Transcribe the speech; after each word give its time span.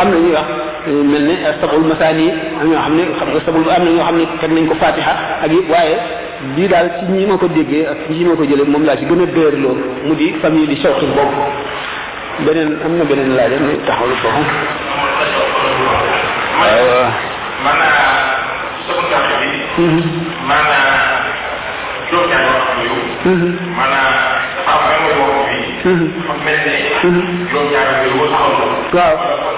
am 0.00 0.08
na 0.12 0.16
ñuy 0.22 0.32
wax 0.36 0.48
mel 1.10 1.24
ne 1.28 1.34
sabul 1.60 1.84
masaani 1.90 2.26
am 2.60 2.66
ñoo 2.70 2.80
xam 2.84 2.94
ne 2.96 3.02
xam 3.18 3.28
sabul 3.46 3.64
am 3.70 3.84
na 3.84 3.90
ñoo 3.90 4.04
xam 4.06 4.16
ne 4.18 4.24
teg 4.40 4.50
nañ 4.52 4.66
ko 4.68 4.74
fatiha 4.82 5.12
ak 5.44 5.50
yëpp 5.52 5.70
waaye 5.70 5.96
lii 6.56 6.68
daal 6.68 6.88
ci 6.98 7.04
ñi 7.12 7.26
ma 7.26 7.36
ko 7.36 7.46
déggee 7.48 7.86
ak 7.92 7.98
ñi 8.10 8.24
ma 8.24 8.34
ko 8.36 8.44
jëlee 8.44 8.68
moom 8.72 8.84
laa 8.84 8.96
ci 8.96 9.04
gën 9.06 9.22
a 9.22 9.26
dëër 9.26 9.54
loolu 9.62 9.84
mu 10.06 10.14
di 10.14 10.34
famille 10.42 10.66
di 10.68 10.76
shawqi 10.82 11.06
boobu 11.16 11.42
beneen 12.44 12.78
am 12.84 12.92
na 12.98 13.04
beneen 13.04 13.34
laaj 13.36 13.52
am 13.58 13.66
taxawlu 13.86 14.14
foofu 14.22 14.42
waaw 16.60 17.10
maanaam 17.64 18.38
sama 18.86 19.02
kàddu 19.10 19.34
bi. 19.40 19.50
maanaam 20.48 21.22
juróom-ñaari 22.08 22.48
waxtu 22.56 22.80
yooyu. 22.88 23.50
maanaam 23.78 24.14
dafa 24.56 24.72
am 24.74 24.80
benn 24.86 25.18
bopp 25.18 25.46
bi. 25.48 25.58
dafa 26.14 26.34
mel 26.44 26.58
ne. 26.66 26.76
boo 27.52 28.26
taxaw 28.32 28.52
na. 28.58 28.66
waaw. 28.96 29.57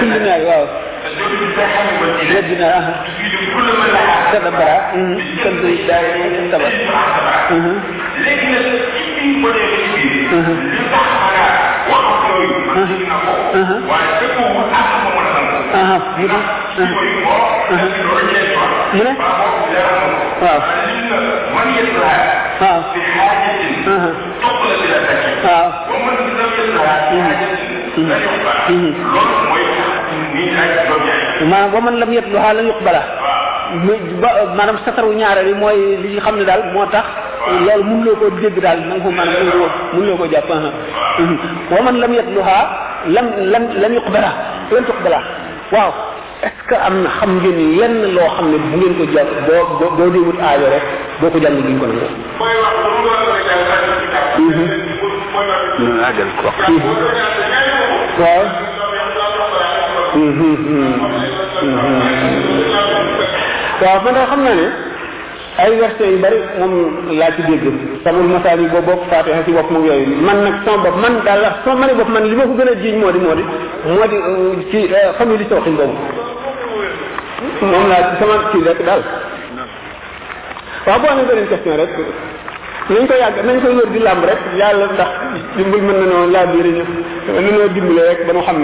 كل 0.00 0.06
ما 0.24 0.36
واو 0.36 0.66
لدنا 2.30 2.94
كذا 4.32 4.50
برا 4.50 4.92
كنت 4.92 6.52
تبع 6.52 6.68
لكن 8.26 8.52
من 21.54 21.68
يسعى 21.74 22.82
في 22.94 23.02
حاجة 23.02 23.52
تقلب 24.40 24.80
إلى 24.84 24.96
ومن 25.90 26.16
لم 26.38 26.50
يسعى 26.58 27.10
في 27.10 27.22
حاجة 27.22 27.69
maanaam 31.50 31.72
wa 31.74 31.80
man 31.80 31.94
lam 32.00 32.10
yatluha 32.12 32.48
lam 32.56 32.66
yuqbala 32.70 33.02
maanaam 34.56 34.78
sataru 34.84 35.12
ñaareel 35.20 35.48
yi 35.48 35.54
mooy 35.62 35.78
li 36.02 36.08
nga 36.14 36.22
xam 36.26 36.36
ne 36.38 36.44
daal 36.44 36.62
moo 36.74 36.86
tax 36.94 37.06
loolu 37.66 37.84
mun 37.88 38.00
loo 38.04 38.16
koo 38.20 38.30
dégg 38.40 38.56
daal 38.64 38.78
na 38.88 38.94
nga 38.94 39.02
ko 39.04 39.10
maanaam 39.10 39.44
mun 39.46 39.52
loo 39.60 39.68
mun 39.94 40.04
loo 40.08 40.16
koo 40.20 40.26
jàpp 40.32 40.50
wa 41.72 41.80
man 41.86 41.96
lam 42.02 42.12
yatluha 42.18 42.58
lam 43.14 43.26
lam 43.52 43.64
lam 43.82 43.92
yuqbala 43.98 44.30
lam 44.72 44.84
tuqbala 44.88 45.18
waaw 45.72 45.92
est 46.42 46.52
ce 46.56 46.62
que 46.68 46.74
am 46.74 46.94
na 47.02 47.10
xam 47.20 47.30
ngeen 47.38 47.56
ni 47.56 47.66
lenn 47.80 48.14
loo 48.16 48.28
xam 48.36 48.46
ne 48.52 48.56
bu 48.58 48.76
ngeen 48.76 48.94
ko 48.98 49.04
jàng 49.14 49.30
boo 49.46 49.90
boo 49.96 50.10
dee 50.14 50.24
wut 50.26 50.38
aajo 50.40 50.66
rek 50.74 50.84
boo 51.20 51.30
ko 51.30 51.38
jàng 51.44 51.56
duñ 51.66 51.76
ko 51.80 51.86
nangu. 51.86 52.06
mooy 52.40 52.54
wax 52.64 52.74
bu 52.84 52.88
mu 52.94 53.00
doon 53.06 53.22
ko 53.28 53.36
jàng. 53.48 53.62
mooy 55.34 55.46
wax 55.52 55.66
bu 55.76 55.80
mu 55.80 56.04
doon 56.16 56.30
ko 56.40 56.48
jàng. 56.58 57.49
Waaw 58.18 58.44
waaw 63.82 63.98
man 64.04 64.14
daal 64.14 64.26
xam 64.30 64.40
naa 64.44 64.54
ne 64.60 64.66
ay 65.62 65.70
verset 65.80 66.08
yu 66.12 66.18
bari 66.24 66.38
moom 66.58 66.72
laa 67.18 67.30
ci 67.36 67.42
dégg. 67.48 67.64
Samul 68.04 68.28
masaani 68.34 68.68
boo 68.72 68.80
bopp 68.88 69.02
fatiha 69.10 69.42
ci 69.44 69.52
bopp 69.52 69.70
moom 69.70 69.84
yooyu. 69.86 70.14
Man 70.26 70.38
nag 70.44 70.54
sama 70.64 70.82
bopp 70.84 70.96
man 71.02 71.14
daal 71.24 71.40
wax 71.44 71.54
sama 71.64 71.80
mani 71.80 71.94
bopp 71.98 72.08
man 72.14 72.24
li 72.30 72.34
ma 72.36 72.44
ko 72.48 72.54
gën 72.58 72.68
a 72.72 72.74
jiiñ 72.82 72.96
moo 73.00 73.10
di 73.12 73.18
moo 73.18 73.34
di 73.34 73.44
moo 73.88 74.06
di 74.58 74.64
ci 74.70 74.78
famille 75.18 75.38
di 75.38 75.46
sooxin 75.50 75.76
boobu. 75.76 75.96
Moom 77.60 77.84
laa 77.90 78.02
ci 78.08 78.14
sama 78.20 78.34
kii 78.52 78.64
rek 78.68 78.80
daal. 78.88 79.02
Waaw 80.86 80.98
boo 81.00 81.10
amee 81.12 81.26
beneen 81.28 81.46
question 81.48 81.76
rek. 81.76 81.90
Nañ 82.90 83.06
ko 83.08 83.14
yàgg 83.22 83.36
nañ 83.46 83.56
koy 83.62 83.74
wër 83.78 83.88
di 83.94 83.98
làmb 84.06 84.24
rek 84.28 84.40
yàlla 84.60 84.86
ndax 84.94 85.10
dimbal 85.56 85.80
mën 85.86 85.96
na 86.00 86.06
noo 86.12 86.26
laa 86.34 86.46
biir 86.52 86.66
ñu 86.76 86.84
na 87.34 87.40
noo 87.40 87.68
dimbale 87.74 88.02
rek 88.08 88.20
ba 88.26 88.32
nu 88.32 88.42
xam 88.46 88.58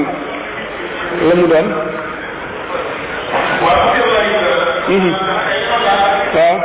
la 1.28 1.34
mu 1.38 1.46
doon 1.52 1.66
waaw 6.34 6.58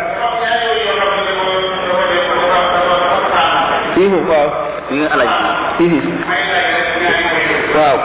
waaw 4.30 4.50
alaj 5.14 5.32
waaw 7.76 7.98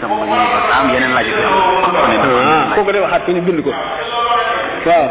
tam 0.00 0.10
am 0.12 0.86
yeneen 0.94 1.12
laaj 1.16 1.26
ci 1.26 1.42
am 1.84 2.74
ko 2.74 2.80
ko 2.86 2.92
de 2.92 2.98
waxat 3.04 3.28
ñu 3.34 3.40
bind 3.46 3.60
ko 3.64 3.72
waaw 4.86 5.06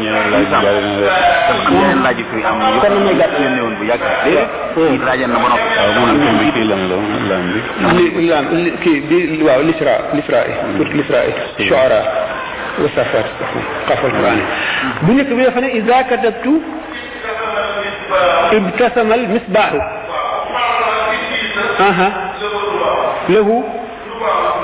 ñeneen 0.00 0.26
laaj 0.32 0.46
jaar 0.62 0.62
na 0.62 1.70
ñeneen 1.74 2.00
laaj 2.04 2.18
fi 2.30 2.38
am 2.50 2.56
yu 2.74 2.80
kon 2.82 2.94
ñu 3.04 3.12
gàtt 3.20 3.32
leen 3.40 3.52
neewon 3.56 3.74
bu 3.78 3.84
yàgg 3.90 4.04
de 4.24 5.04
laaj 5.06 5.20
na 5.32 5.38
borom 5.42 5.60
waaw 5.76 5.90
mu 5.98 6.12
ñu 6.22 6.30
bi 6.40 6.46
ci 6.54 6.62
lan 6.70 6.82
la 6.90 6.96
lan 7.30 7.42
bi 8.14 8.26
lan 8.30 8.44
ki 8.82 8.92
bi 9.08 9.42
waaw 9.46 9.60
lisra 9.68 9.94
lisra 10.16 10.40
pour 10.76 10.86
lisra 10.98 11.18
shuara 11.68 12.00
wa 12.80 12.88
safat 12.94 13.26
qaf 13.88 14.04
al 14.04 14.12
quran 14.16 14.40
bu 15.02 15.10
ñëk 15.18 15.28
bi 15.36 15.42
dafa 15.44 15.60
ne 15.60 15.68
iza 15.78 16.04
katabtu 16.10 16.54
ابتسم 18.52 19.12
المصباح 19.12 19.70
أها 21.80 22.08
له 23.28 23.48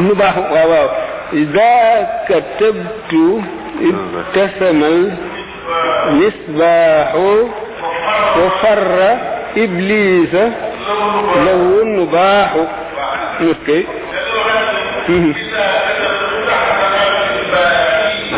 مباح 0.01 0.39
واو 0.39 0.89
إذا 1.33 2.07
كتبت 2.29 3.13
ابتسم 3.83 4.81
المصباح 6.09 7.15
وفر 8.39 9.17
إبليس 9.57 10.35
له 11.37 11.61
النباح. 11.83 12.51
أوكي 13.41 13.87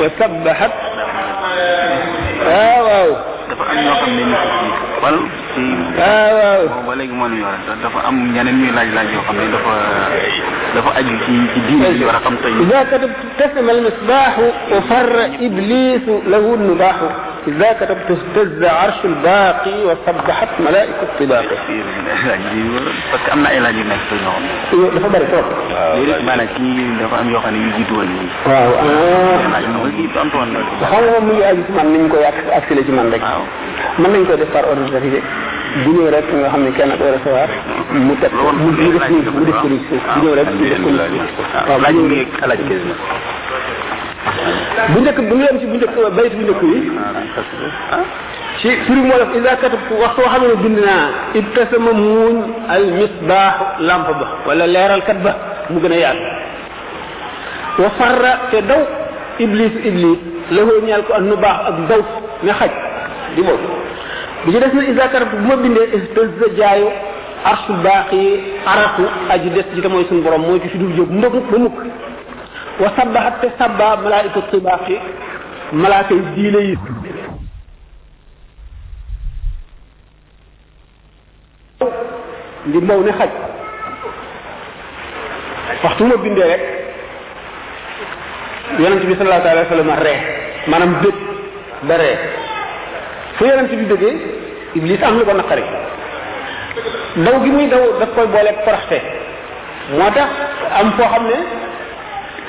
وسبحت. 0.00 0.70
آه 2.46 2.82
واو. 2.82 3.16
Ci 5.58 5.64
ci 5.94 6.00
waaw 6.00 6.62
waaw 6.70 6.82
ba 6.86 6.92
léegi 6.98 7.14
moo 7.19 7.28
ñu 7.28 7.38
yore 7.42 7.58
dafa 7.82 7.98
am 8.08 8.16
ñeneen 8.34 8.56
ñuy 8.62 8.70
laaj 8.76 8.88
laaj 8.96 9.08
yoo 9.14 9.22
xam 9.26 9.36
ne 9.36 9.46
dafa 9.54 9.74
dafa 10.74 10.91
aju 10.98 11.14
ci 11.24 11.32
ci 11.54 11.60
diine 11.66 11.88
bi 11.98 12.04
war 12.04 12.16
a 12.16 12.20
xam 12.24 12.36
tey 12.42 12.52
إذا 12.69 12.80
كتبت 12.91 13.16
ابتسم 13.26 13.66
المصباح 13.70 14.34
وفر 14.72 15.14
إبليس 15.47 16.06
له 16.32 16.44
النباح 16.58 16.97
إذا 17.48 17.68
كتبت 17.80 18.08
اهتز 18.16 18.60
عرش 18.64 18.98
الباقي 19.04 19.76
وسبحت 19.88 20.48
ملائكة 20.60 21.00
الطباق 21.02 21.44
parce 23.10 23.22
que 23.24 23.30
am 23.32 23.41
na 23.42 23.48
ay 23.50 23.60
laaj 23.60 23.76
yu 23.78 23.84
nekk 23.91 24.02
ci 24.08 24.14
ñoo 24.24 24.38
xam 24.70 24.80
ne 24.82 24.91
dafa 24.94 25.08
bari 25.14 25.26
trop 25.32 25.47
léegi 26.06 26.24
maanaam 26.28 26.48
kii 26.56 26.98
dafa 27.00 27.16
am 27.22 27.28
yoo 27.32 27.41
xam 27.44 27.52
ne 27.54 27.58
yu 27.64 27.70
jiitu 27.76 27.94
woon 27.98 28.10
yi 28.18 28.26
waaw 28.48 28.70
ah 28.82 29.38
ko 30.80 30.84
xam 30.91 31.04
nga 31.08 31.20
mu 31.26 31.32
ngi 31.32 31.44
aju 31.50 31.62
ci 31.66 31.72
man 31.76 31.86
ni 31.92 31.98
ñu 32.02 32.08
koy 32.12 32.24
ac- 32.30 32.53
accéléré 32.59 32.84
ci 32.86 32.92
man 32.92 33.06
rek 33.12 33.22
mën 34.00 34.10
nañ 34.12 34.22
koy 34.28 34.36
def 34.36 34.50
par 34.54 34.65
ordre 34.71 34.86
d'arrivée 34.92 35.22
bu 35.84 35.91
ñëw 35.97 36.09
rek 36.15 36.26
nga 36.34 36.48
xam 36.53 36.62
ne 36.65 36.70
kenn 36.76 36.92
ko 36.98 37.04
recevoir 37.15 37.48
mu 38.06 38.15
teg 38.20 38.32
mu 38.32 38.70
def 38.76 39.09
nii 39.10 39.22
mu 39.36 39.44
def 39.44 39.62
nii 39.65 39.80
bu 39.88 40.20
ñëw 40.22 40.34
rek 40.38 40.48
mu 40.54 40.65
def 40.68 40.78
ko 40.84 41.42
waaw 41.68 41.80
laaj 41.82 41.94
bu 41.94 42.09
bi 42.09 42.15
ñëw 42.16 42.26
alaaj 42.44 42.60
kese 42.68 42.86
la 42.91 42.97
bu 44.92 44.98
njëkk 45.00 45.18
bu 45.28 45.34
yem 45.42 45.56
ci 45.60 45.66
bu 45.66 45.76
njëkk 45.76 45.97
bayit 46.16 46.32
bu 46.38 46.42
njëkk 46.42 46.62
bi 46.62 46.78
ci 48.60 48.68
firi 48.86 49.00
moo 49.06 49.18
def 49.22 49.30
ida 49.38 49.56
katabtu 49.62 49.94
waxtu 50.03 50.20
xam 50.32 50.42
ne 50.48 50.54
bind 50.62 50.78
naa 50.86 51.04
ibtasama 51.41 51.92
muuñ 51.92 52.36
al 52.74 52.84
misbaaxu 52.98 53.64
lamp 53.88 54.06
ba 54.21 54.26
wala 54.47 54.66
leeralkat 54.66 55.18
ba 55.24 55.32
mu 55.71 55.78
gën 55.80 55.92
a 55.92 55.97
yaatu 56.04 56.22
wa 57.82 57.88
farra 57.98 58.32
te 58.50 58.59
daw 58.71 58.82
iblis 59.38 59.72
iblis 59.88 60.18
lahoo 60.50 60.80
ñeel 60.86 61.03
ko 61.06 61.12
ak 61.14 61.22
nu 61.22 61.36
baax 61.36 61.59
ak 61.71 61.76
daw 61.88 62.00
ne 62.42 62.53
xaj 62.53 62.71
di 63.36 63.42
moom 63.42 63.60
bu 64.46 65.38
ma 65.48 65.56
bindee 65.62 65.86
ihtazza 65.96 66.46
jaayu 66.58 66.88
arsu 67.50 67.72
baax 67.84 68.10
aj 68.12 68.40
arafu 68.72 69.02
aji 69.32 69.48
des 69.56 69.66
ji 69.74 69.80
te 69.82 69.88
mooy 69.88 70.04
suñu 70.08 70.22
borom 70.22 70.42
mooy 70.42 70.60
ki 70.60 70.68
fi 70.68 70.78
dul 70.78 70.92
jóg 70.96 71.10
mbëgg 71.10 71.34
ba 71.50 71.58
mukk. 71.58 71.78
Wa 72.80 72.88
sabbahat 72.96 73.40
te 73.40 73.48
sabba 73.58 73.96
malaayika 74.02 74.40
tibaax 74.50 74.88
yi 74.88 74.98
malaaka 75.72 76.14
yi. 76.14 76.22
Diile 76.36 76.60
yi 76.68 76.78
di 82.72 82.78
mbow 82.78 83.00
ne 83.04 83.12
xaj. 83.12 83.30
Waxtu 85.84 86.04
ma 86.04 86.16
bindee 86.16 86.46
rek 86.52 86.62
yonent 88.78 89.04
bi 89.06 89.14
sallallahu 89.14 89.48
alayhi 89.48 89.88
wa 89.88 89.96
ree 90.04 90.18
maanaam 90.70 90.92
bég 91.02 91.14
ba 91.88 91.96
ree. 91.96 92.47
Fu 93.38 93.44
yonent 93.46 93.68
bi 93.70 93.84
bëggee 93.92 94.14
iblis 94.74 95.02
am 95.02 95.18
lu 95.18 95.24
ko 95.24 95.32
naqari. 95.34 95.62
daw 97.24 97.36
gi 97.42 97.50
muy 97.50 97.66
daw 97.68 97.82
daf 98.00 98.10
koy 98.14 98.26
boole 98.26 98.52
faraxte 98.64 98.98
moo 99.98 100.10
tax 100.16 100.30
am 100.80 100.92
foo 100.96 101.08
xam 101.12 101.24
ne 101.30 101.38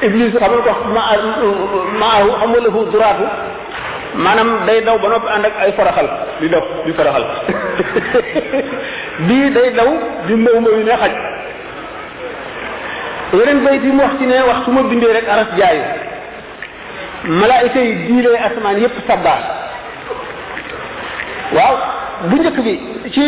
iblis 0.07 0.33
xamul 0.39 0.61
ko 0.65 0.71
ma 0.95 1.01
maahu 2.01 2.29
xamul 2.39 2.61
lahu 2.65 2.79
duraatu 2.91 3.25
maanaam 4.23 4.49
day 4.67 4.81
daw 4.87 4.97
ba 4.99 5.07
noppi 5.09 5.27
ànd 5.35 5.45
ak 5.45 5.53
ay 5.63 5.71
faraxal 5.77 6.07
di 6.41 6.47
dox 6.49 6.65
di 6.85 6.91
faraxal 6.93 7.25
bii 9.27 9.49
day 9.55 9.69
daw 9.79 9.89
di 10.27 10.33
mbaw 10.35 10.55
mbaw 10.61 10.73
yi 10.77 10.83
ne 10.83 10.95
xaj. 11.01 11.13
Yeneen 13.33 13.59
bayit 13.63 13.83
yi 13.83 13.91
mu 13.91 14.01
wax 14.03 14.13
ci 14.19 14.25
ne 14.25 14.41
wax 14.49 14.59
su 14.65 14.71
ma 14.71 14.81
bindee 14.83 15.13
rek 15.13 15.27
aras 15.29 15.49
jaayu. 15.57 15.83
Malaayika 17.39 17.79
yi 17.79 17.93
diilee 18.07 18.37
asamaan 18.47 18.77
yépp 18.81 18.95
sabbaa 19.07 19.39
waaw 21.57 21.75
bu 22.29 22.35
njëkk 22.41 22.57
bi 22.65 22.73
ci 23.13 23.21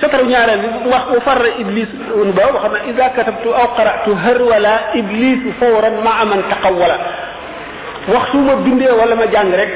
sataru 0.00 0.24
ñaareel 0.26 0.60
bi 0.60 0.68
wax 0.92 1.04
wa 1.14 1.20
farra 1.26 1.48
iblis 1.62 1.88
ba 2.36 2.42
wax 2.54 2.64
na 2.72 2.78
ida 2.90 3.06
katabtu 3.16 3.48
aw 3.54 3.68
qaratu 3.76 4.10
har 4.24 4.38
wala 4.50 4.74
iblis 4.94 5.40
fawran 5.60 5.96
ma 6.04 6.24
man 6.30 6.42
taqawwala 6.50 6.96
wax 8.12 8.24
su 8.32 8.38
ma 8.38 8.54
bindee 8.64 8.90
wala 9.00 9.14
ma 9.14 9.26
jàng 9.34 9.52
rek 9.60 9.72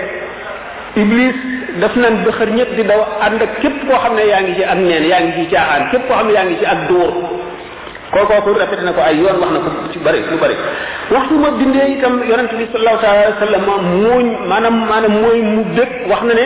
iblis 0.96 1.37
daf 1.81 1.94
nan 1.96 2.25
bëxër 2.25 2.49
ñëpp 2.56 2.70
di 2.76 2.84
daw 2.84 3.00
ànd 3.26 3.43
ak 3.43 3.60
képp 3.60 3.76
koo 3.88 3.99
xam 4.02 4.14
ne 4.16 4.25
yaa 4.26 4.40
ngi 4.43 4.54
ci 4.56 4.64
ak 4.64 4.78
neen 4.78 5.04
yaa 5.10 5.20
ngi 5.20 5.32
ci 5.38 5.46
caaxaan 5.54 5.90
képp 5.90 6.06
koo 6.08 6.16
xam 6.16 6.26
ne 6.26 6.32
yaa 6.32 6.44
ngi 6.44 6.56
ci 6.58 6.66
ak 6.66 6.81
dóor 6.88 7.12
kookooku 8.12 8.52
répété 8.60 8.82
na 8.84 8.93
ko 8.93 9.00
ay 9.00 9.16
yoon 9.16 9.37
wax 9.40 9.50
na 9.52 9.58
ko 9.64 9.69
ci 9.93 9.99
bari 10.04 10.20
lu 10.31 10.37
bari 10.37 10.56
waxtu 11.10 11.34
ma 11.38 11.50
bindee 11.56 11.96
itam 11.96 12.20
yonente 12.28 12.56
bi 12.56 12.66
sallallahu 12.72 13.00
taala 13.00 13.20
wa 13.32 13.37
sallam 13.40 13.64
mooñ 14.04 14.26
maanaam 14.49 14.76
maanaam 14.90 15.14
mooy 15.22 15.40
mu 15.40 15.64
dëkk 15.76 15.93
wax 16.10 16.22
na 16.28 16.34
ne 16.34 16.44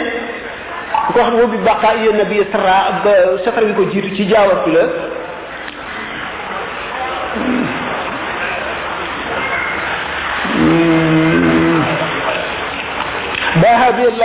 ko 1.07 1.13
xam 1.21 1.35
ne 1.37 1.47
bi 1.53 1.59
baqaa 1.67 1.95
iya 2.03 2.13
nabi 2.21 2.37
sara 2.53 2.77
ba 3.05 3.13
satar 3.45 3.65
bi 3.65 3.73
ko 3.79 3.83
jiitu 3.93 4.11
ci 4.17 4.25
jaawatu 4.31 4.71
la 4.71 4.85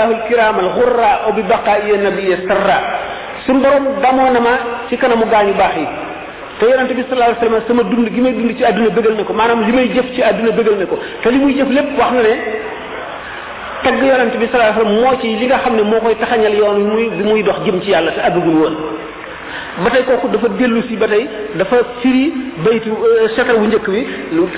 alkiram 0.05 0.55
alxurra 0.59 1.11
o 1.27 1.33
bi 1.33 1.43
baqaa 1.43 1.77
iya 1.85 1.97
nabi 2.07 2.23
sara 2.47 2.77
suñ 3.45 3.57
borom 3.63 3.85
damoo 4.01 4.29
na 4.33 4.39
ma 4.39 4.53
ci 4.89 4.97
kanamu 4.97 5.25
gaañu 5.25 5.53
baax 5.53 5.75
yi 5.77 5.87
te 6.59 6.65
yonente 6.69 6.93
bi 6.93 7.03
sallallahu 7.09 7.31
alayhi 7.31 7.41
wasallam 7.41 7.67
sama 7.67 7.83
dund 7.89 8.07
gi 8.13 8.21
may 8.21 8.33
dund 8.33 8.55
ci 8.57 8.63
àdduna 8.63 8.89
bëggal 8.95 9.15
na 9.17 9.23
ko 9.23 9.33
maanaam 9.33 9.61
li 9.65 9.71
may 9.73 9.87
jëf 9.93 10.07
ci 10.15 10.21
àdduna 10.21 10.51
bëggal 10.57 10.77
na 10.77 10.85
ko 10.85 10.95
te 11.23 11.29
li 11.31 11.39
muy 11.39 11.53
jëf 11.57 11.69
lépp 11.77 11.97
wax 11.97 12.11
na 12.13 12.21
ne 12.21 12.33
tagg 13.83 14.01
yonente 14.03 14.37
bi 14.37 14.47
sallallahu 14.47 14.71
alayhi 14.71 14.79
wasallam 14.79 15.01
moo 15.03 15.21
ci 15.21 15.27
li 15.39 15.45
nga 15.47 15.57
xam 15.63 15.75
ne 15.75 15.83
moo 15.83 15.99
koy 16.01 16.15
taxañal 16.15 16.53
yoon 16.55 16.79
muy 16.91 17.09
muy 17.29 17.43
dox 17.43 17.59
jëm 17.65 17.81
ci 17.81 17.89
yàlla 17.91 18.11
te 18.11 18.19
àggagul 18.21 18.55
woon 18.61 18.75
ba 19.83 19.89
tey 19.89 20.03
kooku 20.03 20.27
dafa 20.27 20.47
dellu 20.59 20.81
si 20.87 20.95
ba 20.97 21.07
tey 21.07 21.27
dafa 21.55 21.75
firi 22.01 22.33
baytu 22.65 22.91
setar 23.35 23.55
wu 23.55 23.65
njëkk 23.67 23.87
bi 23.89 24.01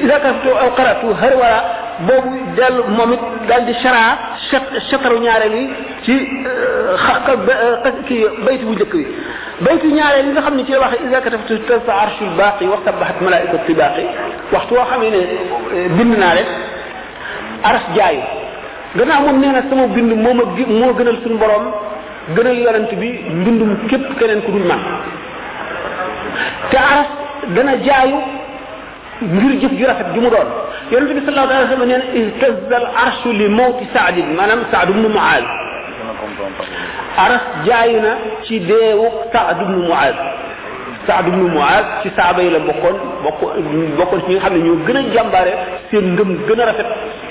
ida 0.04 0.20
karatu 0.20 0.50
aw 0.64 0.70
qaratu 0.78 1.08
har 1.22 1.34
wala 1.42 1.60
boobu 2.08 2.32
dellu 2.58 2.84
moom 2.98 3.14
it 3.14 3.20
daal 3.48 3.66
di 3.66 3.74
chara 3.82 4.18
setaru 4.90 5.20
ñaareel 5.20 5.54
yi 5.56 5.70
ci 6.06 6.14
kii 8.08 8.26
baytu 8.46 8.66
bu 8.66 8.74
njëkk 8.74 8.94
bi 8.96 9.06
baytu 9.66 9.88
ñaareel 9.98 10.26
yi 10.28 10.32
nga 10.34 10.42
xam 10.42 10.56
ne 10.58 10.64
ci 10.66 10.72
la 10.72 10.80
waxe 10.80 10.98
ida 11.08 11.22
kataftu 11.22 11.60
tasa 11.68 11.94
arshul 12.04 12.30
baqi 12.38 12.66
wa 12.66 12.78
sabahat 12.86 13.22
malaikatu 13.22 13.58
tibaqi 13.68 14.04
waxtu 14.52 14.74
woo 14.76 14.86
xamee 14.92 15.12
ne 15.12 15.22
bind 15.98 16.18
naa 16.18 16.34
rek 16.36 16.48
aras 17.64 17.86
jaayu 17.96 18.22
gannaaw 18.98 19.22
moom 19.26 19.40
nee 19.42 19.52
na 19.56 19.62
sama 19.70 19.88
bind 19.96 20.12
moo 20.24 20.34
ma 20.40 20.44
moo 20.80 20.94
gënal 21.00 21.18
suñu 21.24 21.38
borom 21.44 21.66
gënal 22.36 22.58
yonent 22.66 22.92
bi 23.02 23.10
mbindum 23.40 23.72
képp 23.90 24.08
keneen 24.20 24.42
ku 24.46 24.52
dul 24.52 24.66
man 24.72 24.80
te 26.72 26.78
aras 26.78 27.10
dana 27.56 27.74
jaayu 27.88 28.18
ngir 29.34 29.54
jëf 29.62 29.74
ju 29.80 29.86
rafet 29.90 30.08
ju 30.14 30.22
mu 30.22 30.30
doon 30.30 30.50
yonent 30.92 31.14
bi 31.18 31.22
sallallahu 31.26 31.50
alayhi 31.50 31.70
wa 31.70 31.74
sallam 31.74 31.88
nee 31.92 31.98
na 31.98 32.08
ihtazza 32.22 32.76
al 32.82 32.88
arshu 33.06 33.30
li 33.40 33.48
mawti 33.60 33.86
saadin 33.96 34.28
maanaam 34.38 34.62
saad 34.72 34.90
ibnu 34.90 35.10
muaaz 35.16 35.46
aras 37.26 37.44
jaayu 37.68 38.00
na 38.06 38.12
ci 38.46 38.60
deewu 38.70 39.06
saad 39.34 39.58
ibnu 39.66 39.80
muaaz 39.90 40.16
saad 41.08 41.28
ibnu 41.32 41.48
muaaz 41.56 41.86
ci 42.04 42.10
saaba 42.18 42.42
yi 42.46 42.50
la 42.56 42.60
bokkoon 42.68 42.98
bokk 43.24 43.42
bokkoon 43.98 44.22
ci 44.26 44.32
nga 44.34 44.40
xam 44.44 44.54
ne 44.54 44.60
ñoo 44.66 44.78
gën 44.88 44.98
a 44.98 45.02
jàmbaare 45.16 45.54
seen 45.90 46.06
ngëm 46.16 46.30
gën 46.48 46.62
a 46.62 46.66
rafet 46.70 46.90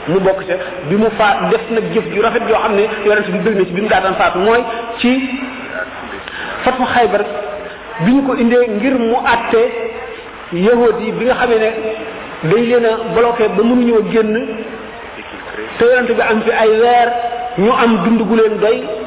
mu 0.09 0.19
bokk 0.21 0.41
ca 0.47 0.55
bi 0.89 0.97
mu 0.97 1.09
faat 1.19 1.51
def 1.51 1.65
nag 1.71 1.85
jëf 1.95 2.05
ju 2.15 2.21
rafet 2.23 2.43
yoo 2.49 2.59
xam 2.63 2.75
ne 2.77 2.85
yonent 3.07 3.29
bi 3.31 3.39
bëgg 3.39 3.57
na 3.59 3.65
ci 3.65 3.73
bi 3.73 3.81
mu 3.83 3.89
daataan 3.89 4.15
faatu 4.15 4.39
mooy 4.39 4.63
ci 4.99 5.13
fatu 6.65 6.83
xaybar 6.95 7.23
bi 8.05 8.13
ñu 8.13 8.23
ko 8.27 8.35
indee 8.37 8.67
ngir 8.69 8.95
mu 8.99 9.17
àtte 9.35 9.63
yahud 10.53 11.01
yi 11.01 11.13
bi 11.13 11.25
nga 11.25 11.35
xamee 11.35 11.59
ne 11.59 11.71
dañ 12.51 12.63
leen 12.69 12.85
a 12.87 12.93
bloqué 13.15 13.49
ba 13.49 13.63
mënuñoo 13.63 14.03
génn 14.11 14.47
te 15.79 15.85
yonent 15.85 16.11
bi 16.15 16.21
am 16.21 16.41
fi 16.43 16.51
ay 16.51 16.69
weer 16.81 17.09
ñu 17.59 17.71
am 17.73 17.97
dund 18.05 18.23
gu 18.29 18.35
leen 18.37 18.59
doy. 18.61 19.02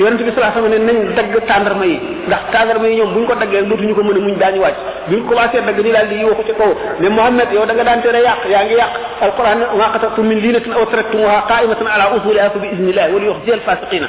Yonent 0.00 0.22
bi 0.26 0.32
salaa 0.34 0.52
sama 0.54 0.68
ne 0.68 0.78
nañ 0.78 0.98
dagg 1.16 1.34
tàndarma 1.48 1.84
yi 1.86 1.96
ndax 2.26 2.40
tàndarma 2.52 2.86
yi 2.88 2.96
ñoom 2.96 3.12
bu 3.14 3.20
ñu 3.20 3.26
ko 3.26 3.34
daggee 3.34 3.62
dootuñu 3.68 3.94
ko 3.94 4.02
mën 4.02 4.16
a 4.16 4.20
muñ 4.26 4.36
daañu 4.42 4.60
wàcc 4.64 4.78
bi 5.08 5.16
ñu 5.16 5.24
commencé 5.28 5.60
dagg 5.60 5.78
ni 5.84 5.92
daal 5.92 6.08
di 6.08 6.24
waxu 6.24 6.42
ci 6.46 6.52
kaw 6.54 6.70
ne 7.00 7.08
Muhammad 7.08 7.52
yow 7.52 7.66
da 7.66 7.74
nga 7.74 7.84
daan 7.84 8.00
tere 8.02 8.20
yàq 8.24 8.40
yaa 8.48 8.64
ngi 8.64 8.74
yàq 8.80 8.92
alquran 9.20 9.58
ma 9.78 9.90
qatartum 9.92 10.26
min 10.26 10.38
linatin 10.40 10.72
aw 10.72 10.84
taraktumuha 10.86 11.44
qa'imatan 11.48 11.86
ala 11.94 12.04
usuliha 12.16 12.50
fa 12.50 12.58
bi 12.58 12.68
idnillah 12.74 13.06
wala 13.12 13.24
yukhzi 13.26 13.52
al 13.52 13.60
fasiqina 13.60 14.06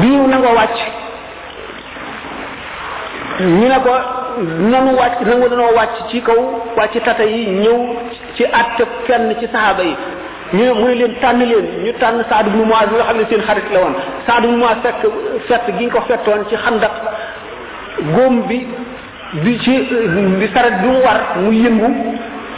bi 0.00 0.06
ñu 0.08 0.26
nangoo 0.28 0.54
wàcc 0.60 0.78
ñu 3.40 3.66
ne 3.68 3.78
ko 3.84 3.92
nanu 4.72 4.90
wàcc 5.00 5.20
nangu 5.26 5.48
danoo 5.48 5.72
wàcc 5.78 5.96
ci 6.10 6.20
kaw 6.22 6.38
wàcc 6.76 7.02
tata 7.04 7.24
yi 7.24 7.46
ñëw 7.62 7.78
ci 8.36 8.44
àtte 8.44 8.84
kenn 9.06 9.34
ci 9.40 9.46
saxaaba 9.46 9.82
yi 9.82 9.96
ñu 10.52 10.74
mu 10.74 10.86
ne 10.88 10.94
leen 10.94 11.14
tànn 11.20 11.38
leen 11.40 11.66
ñu 11.84 11.92
tànn 11.98 12.22
Saad 12.28 12.46
ibnu 12.46 12.64
Muaz 12.64 12.88
nga 12.92 13.04
xam 13.04 13.16
ne 13.18 13.24
seen 13.30 13.42
xarit 13.42 13.66
la 13.72 13.80
woon. 13.80 13.94
Saad 14.26 14.44
ibnu 14.44 14.56
Muaz 14.58 14.76
fekk 14.82 15.02
fett 15.48 15.66
gi 15.78 15.84
nga 15.86 15.92
ko 15.94 16.00
fettoon 16.08 16.44
ci 16.48 16.56
xandak 16.56 16.92
góom 18.14 18.46
bi 18.48 18.66
bi 19.42 19.58
ci 19.60 19.74
bi 20.38 20.46
saret 20.54 20.80
bi 20.82 20.86
mu 20.88 20.98
war 21.04 21.20
mu 21.42 21.50
yëngu 21.52 21.88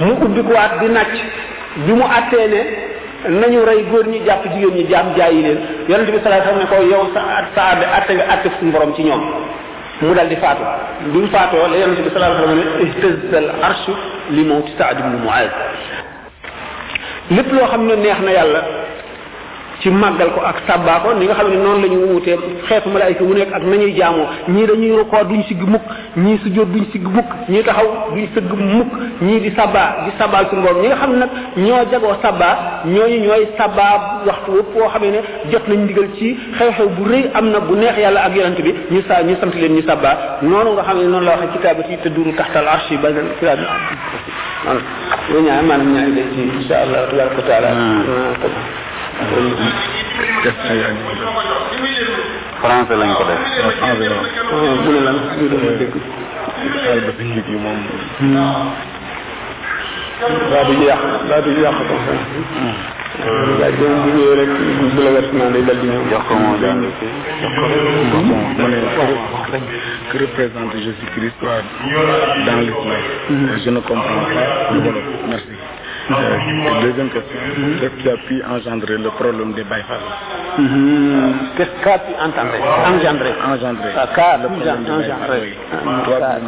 mu 0.00 0.12
ubbi 0.24 0.42
ko 0.42 0.52
waat 0.52 0.78
di 0.80 0.88
nàcc. 0.88 1.14
Bi 1.86 1.92
mu 1.92 2.02
àttee 2.04 2.48
ne 2.48 2.60
nañu 3.40 3.64
rey 3.64 3.82
góor 3.90 4.06
ñi 4.08 4.20
jàpp 4.26 4.44
jigéen 4.52 4.74
ñi 4.74 4.86
jaam 4.90 5.14
jaayi 5.16 5.42
leen. 5.42 5.58
Yonente 5.88 6.10
bi 6.12 6.18
sallallahu 6.22 6.48
alayhi 6.48 6.64
wasallam 6.64 6.82
ne 6.82 6.88
ko 6.88 6.94
yow 6.94 7.04
sa 7.14 7.20
sa 7.54 7.62
atte 7.96 8.10
nga 8.14 8.24
àtte 8.34 8.48
suñu 8.58 8.72
borom 8.72 8.94
ci 8.94 9.02
ñoom. 9.04 9.22
Mu 10.02 10.12
dal 10.14 10.28
di 10.28 10.36
faatu. 10.36 10.62
Bi 11.12 11.18
mu 11.18 11.26
faatoo 11.28 11.66
la 11.70 11.76
yonente 11.76 12.02
bi 12.02 12.10
sallallahu 12.10 12.42
alayhi 12.44 12.60
wasallam 12.60 12.78
ne 12.78 12.88
ihtazza 12.88 13.38
al 13.38 13.50
arshu 13.68 13.92
li 14.30 14.42
mawti 14.44 14.72
Saad 14.78 14.98
Muaz 15.24 15.50
lépp 17.30 17.52
loo 17.52 17.66
xam 17.70 17.86
ne 17.86 17.94
neex 17.96 18.20
na 18.24 18.32
yàlla 18.32 18.60
ci 19.80 19.90
màggal 19.90 20.30
ko 20.34 20.40
ak 20.40 20.56
sàbbaa 20.66 21.00
ko 21.04 21.14
ni 21.14 21.26
nga 21.26 21.34
xam 21.38 21.48
ne 21.50 21.56
noonu 21.62 21.82
la 21.82 21.88
ñu 21.88 21.98
wuutee 22.10 22.36
xeetu 22.68 22.88
malaayika 22.90 23.22
wu 23.24 23.34
nekk 23.34 23.52
ak 23.54 23.62
nañuy 23.62 23.92
jaamoo. 23.98 24.26
ñii 24.48 24.66
dañuy 24.66 24.96
rukoo 24.98 25.24
duñ 25.24 25.42
sigg 25.48 25.60
mukk 25.72 25.82
ñii 26.16 26.38
sujjóot 26.42 26.68
duñ 26.72 26.84
sigg 26.92 27.04
mukk 27.16 27.28
ñii 27.48 27.62
taxaw 27.62 27.88
duñ 28.14 28.26
sëgg 28.34 28.50
mukk 28.76 28.90
ñii 29.22 29.40
di 29.40 29.50
sabbaa 29.56 29.88
di 30.04 30.10
sabbaal 30.18 30.46
suñu 30.50 30.62
borom 30.62 30.82
xam 31.00 31.12
ne 31.20 31.26
ñoo 31.66 31.84
jagoo 31.90 32.14
sabbaa 32.22 32.54
ñooñu 32.86 33.18
ñooy 33.26 33.44
sabbaa 33.58 33.94
waxtu 34.26 34.50
wëpp 34.56 34.74
woo 34.76 34.88
xamee 34.92 35.10
ne 35.10 35.20
jot 35.52 35.64
nañ 35.68 35.78
ndigal 35.84 36.08
ci 36.18 36.36
xew-xew 36.58 36.88
bu 36.96 37.02
rëy 37.10 37.24
am 37.34 37.50
na 37.50 37.60
bu 37.60 37.74
neex 37.76 37.96
yàlla 37.98 38.20
ak 38.24 38.34
yonent 38.36 38.60
bi 38.62 38.72
ñu 38.90 39.00
sa 39.08 39.22
ñu 39.22 39.36
sant 39.40 39.54
leen 39.54 39.74
ñu 39.76 39.82
sabbaa 39.86 40.38
noonu 40.42 40.72
nga 40.72 40.82
xam 40.82 40.98
ne 40.98 41.06
noonu 41.08 41.26
la 41.26 41.32
waxee 41.32 41.52
kitaabati 41.52 41.96
te 42.02 42.08
duru 42.08 42.32
taxtal 42.34 42.66
arshi 42.68 42.96
ba 42.96 43.08
man 44.64 44.78
bu 45.28 45.36
ñaan 45.46 45.64
man 45.66 45.80
ñaan 45.92 46.14
de 46.16 46.22
ci 46.34 46.40
insha 46.56 46.76
allah 46.84 47.00
tabaraka 47.10 47.42
taala. 47.48 47.70
Français 52.62 52.96
lañ 53.00 53.10
ko 53.18 53.24
def. 53.28 53.40
Bu 54.84 54.90
ne 54.94 55.00
lan? 55.06 55.16
Ñu 55.38 55.46
doon 55.50 55.76
dégg 55.78 55.94
ba 57.04 57.12
fi 57.18 57.24
yëg 57.36 57.48
yi 57.52 57.56
moom 57.64 57.80
daa 60.50 60.64
du 60.64 60.72
yàq 60.88 61.02
daa 61.28 61.40
du 61.44 61.50
yàq 61.62 61.76
ko 61.88 61.94
sax. 63.16 63.28
laaj 63.60 63.74
boobu 63.80 63.98
bu 64.04 64.08
ñëwee 64.16 64.36
rek 64.40 64.50
bu 64.94 65.00
la 65.04 65.10
wet 65.16 65.28
naa 65.38 65.50
day 65.54 65.62
dal 65.68 65.78
di 65.80 65.86
ñëw. 65.88 66.02
jox 66.10 66.22
ko 66.28 66.34
moo 66.34 66.56
jàng 66.62 66.82
ci 66.98 67.06
jox 67.42 67.52
ko 67.56 67.64
ma 68.58 68.68
ne 68.68 68.78
que 70.10 70.16
représente 70.18 70.74
Jésus-Christ 70.76 71.34
soit 71.40 71.62
dans 72.46 72.60
l'islam. 72.60 73.02
Je 73.64 73.70
ne 73.70 73.80
comprends 73.80 74.26
pas. 74.34 74.72
Wolof. 74.72 75.02
Merci. 75.28 75.54
Euh, 76.08 76.12
Deuxième 76.82 77.10
question. 77.10 77.38
Qu'est-ce 77.80 77.96
qui 78.02 78.08
a 78.08 78.16
pu 78.28 78.40
engendrer 78.48 78.96
le 78.98 79.10
problème 79.10 79.52
des 79.54 79.64
Baïfal? 79.64 79.98
Qu'est-ce 81.56 81.82
qu'a 81.82 81.98
pu 81.98 82.12
entendre? 82.14 82.54
Engendrer. 82.86 83.34
Engendrer. 83.52 83.92
Ah, 83.96 84.06
qu'a 84.14 84.38
pu 84.38 84.46
engendrer. 84.46 85.40
oui. 85.42 85.54
Toi, 86.04 86.18
qu'a- 86.20 86.38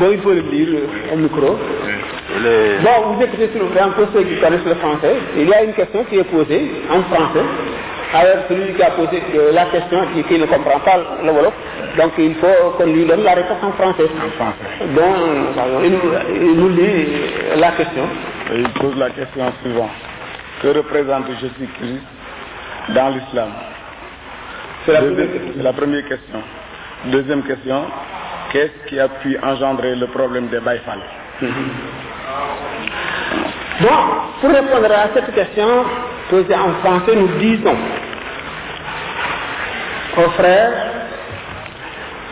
bon, 0.00 0.10
il 0.12 0.20
faut 0.20 0.32
le 0.32 0.42
dire 0.42 0.68
au 1.12 1.16
micro. 1.16 1.58
Le- 2.42 2.82
Bon, 2.82 3.12
vous 3.14 3.22
écoutez 3.22 3.50
sur 3.52 3.62
le 3.62 3.68
pour 3.92 4.06
ceux 4.14 4.22
qui 4.24 4.36
connaissent 4.40 4.64
le 4.66 4.74
français. 4.76 5.14
Il 5.36 5.48
y 5.48 5.54
a 5.54 5.62
une 5.64 5.72
question 5.74 6.04
qui 6.04 6.16
est 6.18 6.24
posée 6.24 6.70
en 6.90 7.02
français. 7.14 7.44
Alors, 8.12 8.42
celui 8.48 8.74
qui 8.74 8.82
a 8.82 8.90
posé 8.90 9.22
la 9.52 9.66
question, 9.66 9.98
qui, 10.14 10.24
qui 10.24 10.38
ne 10.38 10.46
comprend 10.46 10.80
pas 10.80 10.96
le 11.24 11.30
Wolof, 11.30 11.52
donc 11.96 12.10
il 12.18 12.34
faut 12.36 12.70
qu'on 12.76 12.86
lui 12.86 13.04
donne 13.04 13.22
la 13.22 13.34
réponse 13.34 13.58
en 13.62 13.70
français. 13.72 14.06
En 14.26 14.30
français. 14.36 14.66
Donc, 14.96 15.84
il, 15.84 15.90
nous- 15.92 16.44
il 16.50 16.56
nous 16.58 16.68
lit 16.70 17.06
la 17.56 17.70
question. 17.72 18.04
Et 18.52 18.58
il 18.60 18.68
pose 18.70 18.96
la 18.96 19.10
question 19.10 19.44
suivante. 19.62 19.90
Que 20.62 20.68
représente 20.68 21.26
Jésus-Christ 21.40 22.02
dans 22.94 23.08
l'islam? 23.10 23.48
La 24.88 25.00
c'est 25.56 25.62
la 25.62 25.72
première 25.72 26.02
question. 26.08 26.40
Deuxième 27.06 27.42
question. 27.44 27.82
Qu'est-ce 28.50 28.88
qui 28.88 28.98
a 28.98 29.08
pu 29.08 29.38
engendrer 29.42 29.94
le 29.94 30.06
problème 30.08 30.48
des 30.48 30.58
Baïfal? 30.58 30.98
Bon, 33.80 33.88
pour 34.40 34.50
répondre 34.50 34.92
à 34.92 35.08
cette 35.14 35.32
question 35.34 35.84
posée 36.28 36.54
en 36.54 36.72
français, 36.82 37.14
nous 37.14 37.28
disons 37.38 37.76
aux 40.16 40.30
frères 40.30 40.72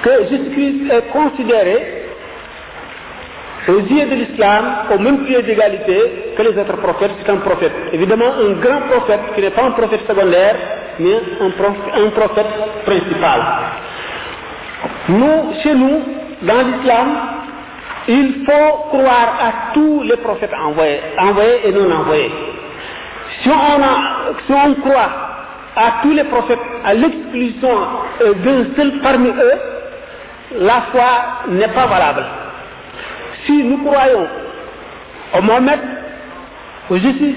que 0.03 0.11
Jésus-Christ 0.29 0.91
est 0.91 1.13
considéré 1.13 1.99
aux 3.69 3.81
yeux 3.81 4.07
de 4.07 4.15
l'islam 4.15 4.65
au 4.93 4.99
même 4.99 5.25
pied 5.25 5.43
d'égalité 5.43 6.35
que 6.37 6.43
les 6.43 6.59
autres 6.59 6.77
prophètes, 6.79 7.13
c'est 7.23 7.31
un 7.31 7.37
prophète. 7.37 7.73
Évidemment, 7.93 8.33
un 8.41 8.53
grand 8.55 8.81
prophète 8.91 9.21
qui 9.35 9.41
n'est 9.43 9.51
pas 9.51 9.65
un 9.65 9.73
prophète 9.73 10.01
secondaire, 10.09 10.57
mais 10.99 11.15
un 11.41 11.51
prophète, 11.51 11.95
un 11.95 12.11
prophète 12.11 12.47
principal. 12.85 13.41
Nous, 15.09 15.55
chez 15.63 15.75
nous, 15.75 16.03
dans 16.43 16.61
l'islam, 16.67 17.09
il 18.09 18.45
faut 18.47 18.89
croire 18.89 19.39
à 19.41 19.75
tous 19.75 20.03
les 20.03 20.17
prophètes 20.17 20.53
envoyés, 20.55 21.01
et 21.65 21.73
non 21.73 21.91
envoyés. 21.91 22.33
Si 23.43 23.49
on, 23.51 24.37
si 24.47 24.53
on 24.53 24.75
croit 24.81 25.11
à 25.77 26.03
tous 26.03 26.13
les 26.13 26.25
prophètes 26.25 26.59
à 26.85 26.95
l'exclusion 26.95 27.71
euh, 28.23 28.35
d'un 28.35 28.75
seul 28.77 29.01
parmi 29.03 29.29
eux, 29.29 29.53
la 30.59 30.83
foi 30.91 31.05
n'est 31.49 31.69
pas 31.69 31.87
valable. 31.87 32.25
Si 33.47 33.63
nous 33.63 33.79
croyons 33.85 34.27
au 35.37 35.43
Mohamed, 35.43 35.81
au 36.91 36.97
Jésus, 36.97 37.37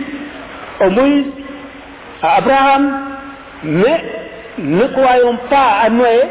au 0.79 0.89
Moïse, 0.89 1.25
à 2.23 2.37
Abraham, 2.37 2.99
mais 3.63 4.03
ne 4.57 4.87
croyons 4.87 5.37
pas 5.49 5.81
à 5.83 5.89
Noé, 5.89 6.21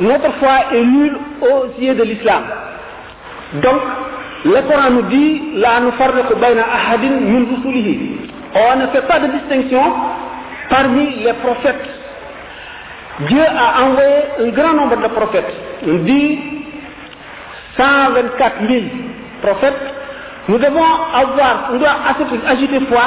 notre 0.00 0.32
foi 0.34 0.72
est 0.72 0.84
nulle 0.84 1.18
aux 1.42 1.80
yeux 1.80 1.94
de 1.94 2.02
l'islam. 2.04 2.42
Donc, 3.54 3.80
le 4.44 4.60
Coran 4.68 4.90
nous 4.90 5.02
dit, 5.02 5.42
la 5.56 5.76
ahadin 5.76 7.20
min. 7.20 7.44
On 8.54 8.78
ne 8.78 8.86
fait 8.88 9.06
pas 9.06 9.18
de 9.18 9.26
distinction 9.32 9.82
parmi 10.70 11.24
les 11.24 11.32
prophètes. 11.34 11.88
Dieu 13.28 13.42
a 13.42 13.84
envoyé 13.84 14.16
un 14.40 14.48
grand 14.50 14.74
nombre 14.74 14.96
de 14.96 15.08
prophètes. 15.08 15.52
On 15.86 15.94
dit 16.04 16.38
124 17.76 18.54
000 18.68 18.80
prophètes. 19.42 19.94
Nous 20.48 20.58
devons 20.58 20.84
avoir, 21.14 21.70
on 21.72 21.78
doit 21.78 21.96
ajouter 22.48 22.80
foi 22.88 23.02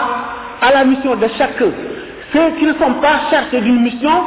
à 0.61 0.73
la 0.73 0.83
mission 0.83 1.15
de 1.15 1.27
chacun. 1.37 1.71
Ceux 2.33 2.51
qui 2.59 2.65
ne 2.65 2.73
sont 2.73 2.93
pas 3.01 3.29
chargés 3.31 3.61
d'une 3.61 3.81
mission 3.81 4.23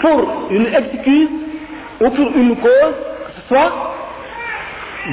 pour 0.00 0.48
une 0.50 0.66
excuse 0.66 1.28
ou 2.00 2.10
pour 2.10 2.36
une 2.36 2.56
cause, 2.56 2.94
que 3.26 3.32
ce 3.42 3.48
soit, 3.48 3.72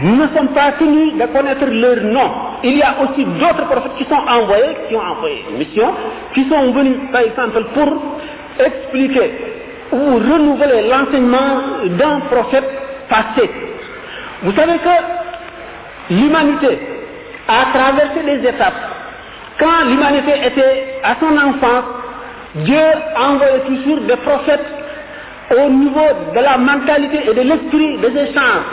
nous 0.03 0.15
ne 0.15 0.27
sommes 0.29 0.49
pas 0.49 0.71
tenus 0.79 1.13
de 1.15 1.25
connaître 1.25 1.65
leur 1.65 1.97
nom. 2.13 2.31
Il 2.63 2.77
y 2.77 2.81
a 2.81 2.95
aussi 3.03 3.25
d'autres 3.25 3.65
prophètes 3.65 3.95
qui 3.97 4.05
sont 4.05 4.15
envoyés, 4.15 4.77
qui 4.87 4.95
ont 4.95 5.01
envoyé 5.01 5.43
une 5.49 5.57
mission, 5.57 5.93
qui 6.33 6.47
sont 6.47 6.71
venus, 6.71 6.95
par 7.11 7.21
exemple, 7.21 7.63
pour 7.73 8.01
expliquer 8.59 9.31
ou 9.91 10.15
renouveler 10.15 10.87
l'enseignement 10.89 11.61
d'un 11.97 12.19
prophète 12.31 12.69
passé. 13.09 13.49
Vous 14.43 14.53
savez 14.53 14.77
que 14.77 16.13
l'humanité 16.13 16.79
a 17.47 17.77
traversé 17.77 18.23
des 18.23 18.47
étapes. 18.47 18.73
Quand 19.59 19.85
l'humanité 19.89 20.31
était 20.45 20.99
à 21.03 21.15
son 21.19 21.37
enfance, 21.37 21.83
Dieu 22.55 22.81
envoyait 23.17 23.59
toujours 23.67 23.99
des 24.01 24.15
prophètes 24.17 24.80
au 25.51 25.69
niveau 25.69 26.07
de 26.35 26.39
la 26.39 26.57
mentalité 26.57 27.29
et 27.29 27.33
de 27.33 27.41
l'esprit 27.41 27.97
des 27.97 28.17
échanges. 28.21 28.67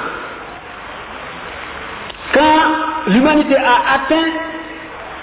Quand 2.33 3.11
l'humanité 3.13 3.57
a 3.57 3.95
atteint 3.95 4.31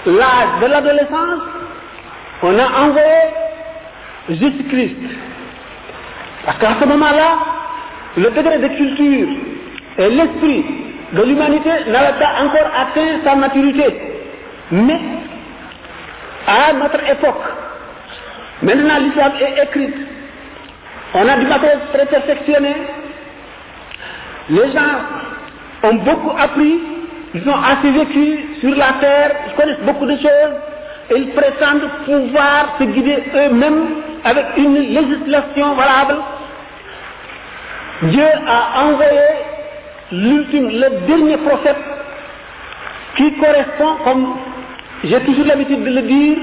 l'âge 0.06 0.60
de 0.60 0.66
l'adolescence, 0.66 1.42
on 2.42 2.58
a 2.58 2.86
envoyé 2.86 3.20
Jésus-Christ. 4.28 4.96
Parce 6.44 6.58
qu'à 6.58 6.76
ce 6.80 6.86
moment-là, 6.86 7.38
le 8.16 8.30
degré 8.30 8.58
de 8.58 8.68
culture 8.68 9.28
et 9.98 10.10
l'esprit 10.10 10.64
de 11.12 11.22
l'humanité 11.22 11.70
n'avait 11.88 12.18
pas 12.18 12.44
encore 12.44 12.70
atteint 12.76 13.20
sa 13.24 13.34
maturité. 13.34 13.84
Mais, 14.70 15.00
à 16.46 16.72
notre 16.72 17.10
époque, 17.10 17.42
maintenant 18.62 18.98
l'islam 18.98 19.32
est 19.40 19.62
écrit, 19.62 19.94
on 21.14 21.28
a 21.28 21.36
du 21.36 21.46
matériel 21.46 21.80
très 21.92 22.06
perfectionné, 22.06 22.74
les 24.50 24.72
gens 24.72 24.96
ont 25.82 25.94
beaucoup 25.94 26.32
appris, 26.38 26.78
ils 27.34 27.48
ont 27.48 27.56
assez 27.56 27.90
vécu 27.90 28.58
sur 28.60 28.74
la 28.76 28.94
terre, 29.00 29.32
ils 29.48 29.54
connaissent 29.54 29.84
beaucoup 29.84 30.06
de 30.06 30.16
choses, 30.16 30.54
et 31.10 31.18
ils 31.18 31.30
prétendent 31.30 31.88
pouvoir 32.04 32.76
se 32.78 32.84
guider 32.84 33.22
eux-mêmes 33.34 33.86
avec 34.24 34.46
une 34.56 34.74
législation 34.74 35.74
valable. 35.74 36.16
Dieu 38.02 38.26
a 38.46 38.84
envoyé 38.84 39.20
l'ultime, 40.12 40.68
le 40.68 41.06
dernier 41.06 41.36
prophète 41.38 41.76
qui 43.16 43.32
correspond, 43.34 43.96
comme 44.04 44.36
j'ai 45.04 45.20
toujours 45.20 45.46
l'habitude 45.46 45.82
de 45.82 45.90
le 45.90 46.02
dire, 46.02 46.36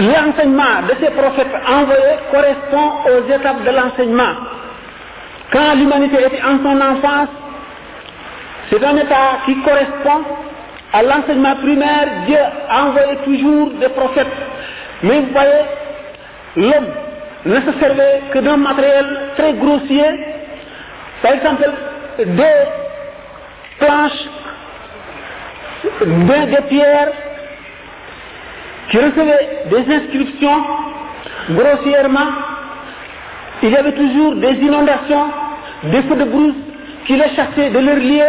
l'enseignement 0.00 0.82
de 0.88 0.94
ces 1.00 1.10
prophètes 1.10 1.54
envoyés 1.68 2.18
correspond 2.30 2.90
aux 3.06 3.30
étapes 3.32 3.64
de 3.64 3.70
l'enseignement. 3.70 4.34
Quand 5.52 5.74
l'humanité 5.74 6.16
était 6.26 6.42
en 6.42 6.58
son 6.62 6.80
enfance, 6.80 7.28
c'est 8.70 8.84
un 8.84 8.96
état 8.96 9.38
qui 9.44 9.56
correspond 9.62 10.24
à 10.92 11.02
l'enseignement 11.02 11.56
primaire. 11.56 12.08
Dieu 12.26 12.38
a 12.68 12.84
envoyé 12.86 13.16
toujours 13.24 13.70
des 13.72 13.88
prophètes. 13.90 14.26
Mais 15.02 15.20
vous 15.20 15.32
voyez, 15.32 15.62
l'homme 16.56 16.88
ne 17.44 17.60
se 17.60 17.78
servait 17.78 18.22
que 18.32 18.38
d'un 18.40 18.56
matériel 18.56 19.06
très 19.36 19.52
grossier, 19.54 20.04
par 21.22 21.32
exemple 21.32 21.70
des 22.18 22.44
planches, 23.78 24.28
des 26.04 26.62
pierres, 26.68 27.12
qui 28.90 28.98
recevaient 28.98 29.64
des 29.70 29.94
inscriptions 29.94 30.62
grossièrement. 31.50 32.30
Il 33.62 33.70
y 33.70 33.76
avait 33.76 33.92
toujours 33.92 34.36
des 34.36 34.54
inondations, 34.54 35.26
des 35.84 36.02
feux 36.02 36.16
de 36.16 36.24
brousse 36.24 36.54
qui 37.06 37.14
les 37.14 37.28
chassaient 37.34 37.70
de 37.70 37.78
leur 37.78 37.96
lieu. 37.96 38.28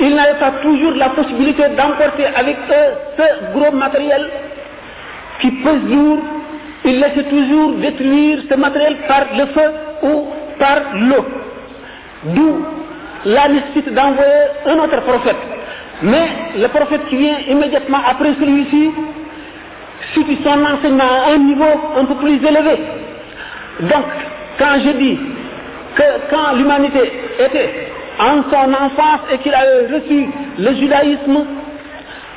Ils 0.00 0.14
n'avaient 0.14 0.38
pas 0.38 0.52
toujours 0.62 0.92
la 0.92 1.10
possibilité 1.10 1.62
d'emporter 1.76 2.26
avec 2.34 2.56
eux 2.70 3.16
ce 3.16 3.58
gros 3.58 3.72
matériel 3.72 4.28
qui 5.40 5.50
pèse 5.50 5.82
lourd. 5.88 6.18
Ils 6.84 7.00
laissaient 7.00 7.28
toujours 7.30 7.72
détruire 7.76 8.40
ce 8.50 8.54
matériel 8.56 8.96
par 9.08 9.24
le 9.36 9.46
feu 9.46 9.70
ou 10.02 10.26
par 10.58 10.78
l'eau. 10.94 11.24
D'où 12.24 12.64
la 13.24 13.48
nécessité 13.48 13.90
d'envoyer 13.90 14.30
un 14.66 14.78
autre 14.78 15.00
prophète. 15.00 15.36
Mais 16.02 16.28
le 16.58 16.68
prophète 16.68 17.06
qui 17.08 17.16
vient 17.16 17.38
immédiatement 17.48 17.98
après 18.06 18.34
celui-ci 18.38 18.90
situe 20.12 20.38
son 20.44 20.64
enseignement 20.64 21.04
à 21.04 21.32
un 21.32 21.38
niveau 21.38 21.64
un 21.96 22.04
peu 22.04 22.14
plus 22.16 22.36
élevé. 22.36 22.78
Donc, 23.80 24.04
quand 24.58 24.78
je 24.84 24.90
dis 24.90 25.18
que 25.96 26.02
quand 26.30 26.56
l'humanité 26.56 27.12
était 27.38 27.88
en 28.18 28.42
son 28.50 28.72
enfance 28.72 29.20
et 29.32 29.38
qu'il 29.38 29.54
a 29.54 29.62
reçu 29.92 30.28
le 30.58 30.74
judaïsme, 30.74 31.44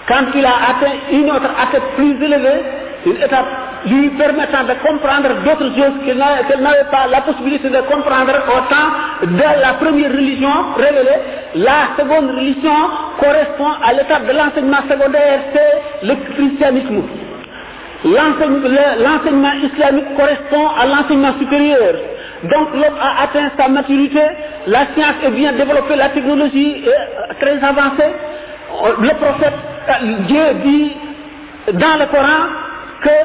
quand 0.07 0.25
il 0.35 0.45
a 0.45 0.55
atteint 0.69 0.95
une 1.11 1.29
autre 1.29 1.49
étape 1.69 1.95
plus 1.95 2.13
élevée, 2.23 2.63
une 3.05 3.17
étape 3.17 3.45
lui 3.85 4.09
permettant 4.11 4.63
de 4.63 4.73
comprendre 4.85 5.29
d'autres 5.45 5.75
choses 5.75 5.93
qu'elle 6.05 6.17
n'avait 6.17 6.89
pas 6.91 7.07
la 7.09 7.21
possibilité 7.21 7.69
de 7.69 7.79
comprendre 7.81 8.33
au 8.47 8.73
temps 8.73 9.27
de 9.27 9.61
la 9.61 9.73
première 9.73 10.11
religion 10.11 10.49
révélée. 10.75 11.19
La 11.55 11.95
seconde 11.97 12.31
religion 12.31 12.73
correspond 13.19 13.71
à 13.83 13.93
l'étape 13.93 14.27
de 14.27 14.33
l'enseignement 14.33 14.81
secondaire, 14.89 15.39
c'est 15.53 16.07
le 16.07 16.15
christianisme 16.33 17.03
L'enseigne- 18.06 18.62
le- 18.62 19.04
L'enseignement 19.04 19.52
islamique 19.62 20.14
correspond 20.16 20.68
à 20.80 20.86
l'enseignement 20.86 21.34
supérieur. 21.38 21.94
Donc 22.44 22.68
l'homme 22.74 22.98
a 23.00 23.22
atteint 23.24 23.50
sa 23.58 23.68
maturité, 23.68 24.22
la 24.66 24.86
science 24.94 25.16
est 25.24 25.30
bien 25.30 25.52
développée, 25.52 25.96
la 25.96 26.08
technologie 26.10 26.84
est 26.84 26.88
euh, 26.88 27.34
très 27.40 27.58
avancée. 27.64 28.12
Euh, 28.84 28.94
Le 29.00 29.10
prophète, 29.22 29.54
euh, 29.88 30.16
Dieu 30.30 30.44
dit 30.64 30.92
dans 31.74 31.96
le 32.00 32.06
Coran 32.06 32.42
que 33.04 33.16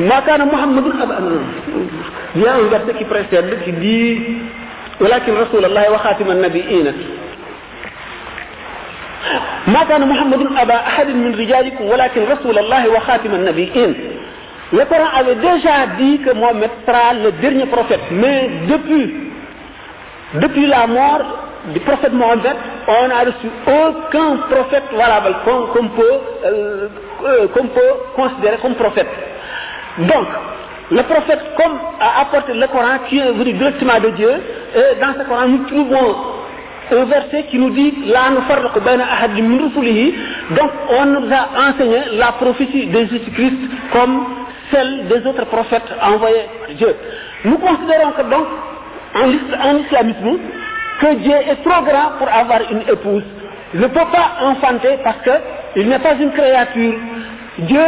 Ma 0.00 0.20
kana 0.22 0.44
Muhammadun 0.46 1.00
aba- 1.02 1.18
Il 2.34 2.42
y 2.42 2.46
a 2.46 2.54
un 2.54 2.68
verset 2.68 2.94
qui 2.98 3.04
précède 3.04 3.62
qui 3.64 3.72
dit 3.72 4.20
ولكن 5.00 5.32
رسول 5.34 5.64
الله 5.64 5.90
وخاتم 5.92 6.30
النبيين 6.30 6.92
ما 9.67 9.83
كان 9.83 10.07
محمد 10.07 10.47
أبا 10.57 10.75
أحد 10.75 11.07
من 11.09 11.35
رجالكم 11.35 11.85
ولكن 11.85 12.21
رسول 12.31 12.57
الله 12.59 12.89
وخاتم 12.89 13.33
النبيين 13.33 13.95
Le 14.73 14.85
Coran 14.85 15.09
avait 15.19 15.35
déjà 15.35 15.85
dit 15.97 16.19
que 16.19 16.33
Mohammed 16.33 16.69
sera 16.87 17.13
le 17.13 17.33
dernier 17.33 17.65
prophète, 17.65 17.99
mais 18.09 18.49
depuis, 18.69 19.13
depuis 20.35 20.65
la 20.65 20.87
mort 20.87 21.21
du 21.73 21.79
prophète 21.81 22.13
Mohammed, 22.13 22.55
on 22.87 23.07
n'a 23.09 23.19
reçu 23.19 23.49
aucun 23.67 24.37
prophète 24.49 24.85
valable 24.95 25.35
qu'on 25.43 25.67
qu'on 25.73 25.87
peut, 25.89 26.17
euh, 26.45 26.87
euh, 27.25 27.47
qu'on 27.49 27.67
peut 27.67 27.93
considérer 28.15 28.57
comme 28.61 28.75
prophète. 28.75 29.09
Donc, 29.97 30.27
le 30.89 31.03
prophète, 31.03 31.41
comme 31.57 31.77
a 31.99 32.21
apporté 32.21 32.53
le 32.53 32.67
Coran 32.67 32.99
qui 33.09 33.19
est 33.19 33.31
venu 33.33 33.51
directement 33.51 33.99
de 33.99 34.09
Dieu, 34.11 34.31
et 34.73 35.01
dans 35.01 35.13
ce 35.19 35.27
Coran, 35.27 35.47
nous 35.49 35.65
trouvons 35.65 36.15
un 36.91 37.05
verset 37.05 37.43
qui 37.49 37.57
nous 37.57 37.69
dit. 37.69 37.93
Donc, 40.51 40.71
on 40.89 41.05
nous 41.05 41.27
a 41.33 41.69
enseigné 41.69 42.01
la 42.13 42.33
prophétie 42.33 42.87
de 42.87 42.99
Jésus-Christ 42.99 43.57
comme 43.91 44.25
celle 44.71 45.07
des 45.07 45.25
autres 45.27 45.45
prophètes 45.45 45.93
envoyés 46.01 46.45
par 46.59 46.75
Dieu. 46.75 46.95
Nous 47.45 47.57
considérons 47.57 48.11
que 48.11 48.21
donc, 48.23 48.47
en, 49.15 49.77
islamisme, 49.77 50.39
que 50.99 51.15
Dieu 51.15 51.33
est 51.33 51.63
trop 51.63 51.83
grand 51.83 52.11
pour 52.17 52.29
avoir 52.29 52.59
une 52.71 52.81
épouse. 52.81 53.23
Il 53.73 53.79
ne 53.79 53.87
peut 53.87 53.99
pas 54.11 54.37
enfanter 54.41 54.99
parce 55.03 55.17
qu'il 55.23 55.87
n'est 55.87 55.99
pas 55.99 56.13
une 56.13 56.31
créature. 56.31 56.93
Dieu 57.59 57.79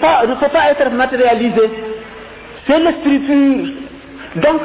pas, 0.00 0.26
ne 0.26 0.34
peut 0.34 0.48
pas 0.52 0.70
être 0.70 0.90
matérialisé. 0.90 1.70
C'est 2.66 2.78
l'esprit 2.78 3.18
pur. 3.20 3.66
Donc, 4.36 4.60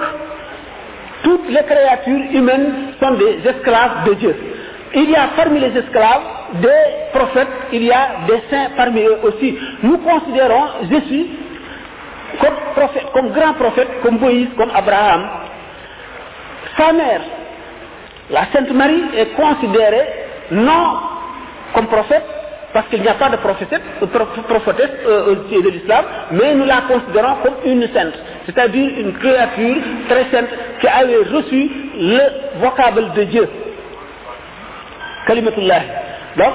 toutes 1.25 1.50
les 1.50 1.63
créatures 1.63 2.32
humaines 2.34 2.94
sont 3.00 3.15
des 3.15 3.39
esclaves 3.50 4.05
de 4.05 4.13
Dieu. 4.13 4.36
Il 4.94 5.10
y 5.10 5.15
a 5.15 5.29
parmi 5.36 5.60
les 5.60 5.75
esclaves 5.75 6.22
des 6.62 6.84
prophètes, 7.12 7.48
il 7.74 7.84
y 7.84 7.91
a 7.91 8.10
des 8.27 8.41
saints 8.50 8.70
parmi 8.77 9.01
eux 9.01 9.17
aussi. 9.24 9.58
Nous 9.82 9.98
considérons 9.98 10.65
Jésus 10.91 11.25
comme 12.39 12.53
prophète, 12.75 13.08
comme 13.12 13.32
grand 13.32 13.53
prophète, 13.53 13.88
comme 14.03 14.20
Moïse, 14.20 14.50
comme 14.55 14.70
Abraham. 14.74 15.27
Sa 16.77 16.94
mère, 16.94 17.22
la 18.29 18.46
Sainte 18.53 18.72
Marie, 18.72 19.03
est 19.17 19.34
considérée 19.36 20.08
non 20.51 21.00
comme 21.74 21.88
prophète, 21.88 22.24
parce 22.75 22.88
qu'il 22.89 23.01
n'y 23.01 23.08
a 23.08 23.13
pas 23.13 23.29
de 23.29 23.38
prophétesse, 23.38 23.79
euh, 24.01 25.29
euh, 25.29 25.36
pied 25.48 25.62
de 25.62 25.70
l'islam, 25.70 26.03
mais 26.32 26.53
nous 26.55 26.65
la 26.65 26.82
considérons 26.82 27.38
comme 27.41 27.55
une 27.65 27.88
sainte, 27.94 28.13
c'est-à-dire 28.46 29.00
une 29.00 29.13
créature 29.13 29.77
très 30.10 30.25
sainte 30.29 30.50
avait 30.87 31.17
reçu 31.17 31.69
le 31.97 32.61
vocable 32.61 33.13
de 33.15 33.23
Dieu. 33.23 33.49
Kalimatullah. 35.27 35.81
Donc, 36.37 36.53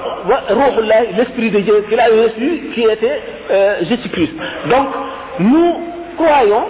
l'esprit 1.16 1.50
de 1.50 1.60
Dieu 1.60 1.84
qu'il 1.88 1.98
avait 1.98 2.24
reçu, 2.24 2.70
qui 2.74 2.82
était 2.82 3.20
euh, 3.50 3.76
Jésus-Christ. 3.82 4.32
Donc, 4.68 4.88
nous 5.38 5.80
croyons 6.16 6.64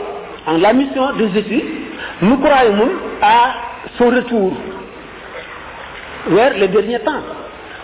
en 0.46 0.58
la 0.58 0.72
mission 0.72 1.12
de 1.14 1.28
Jésus, 1.34 1.64
nous 2.22 2.38
croyons 2.38 2.90
à 3.20 3.54
son 3.98 4.06
retour 4.10 4.52
vers 6.28 6.56
les 6.56 6.68
derniers 6.68 7.00
temps. 7.00 7.22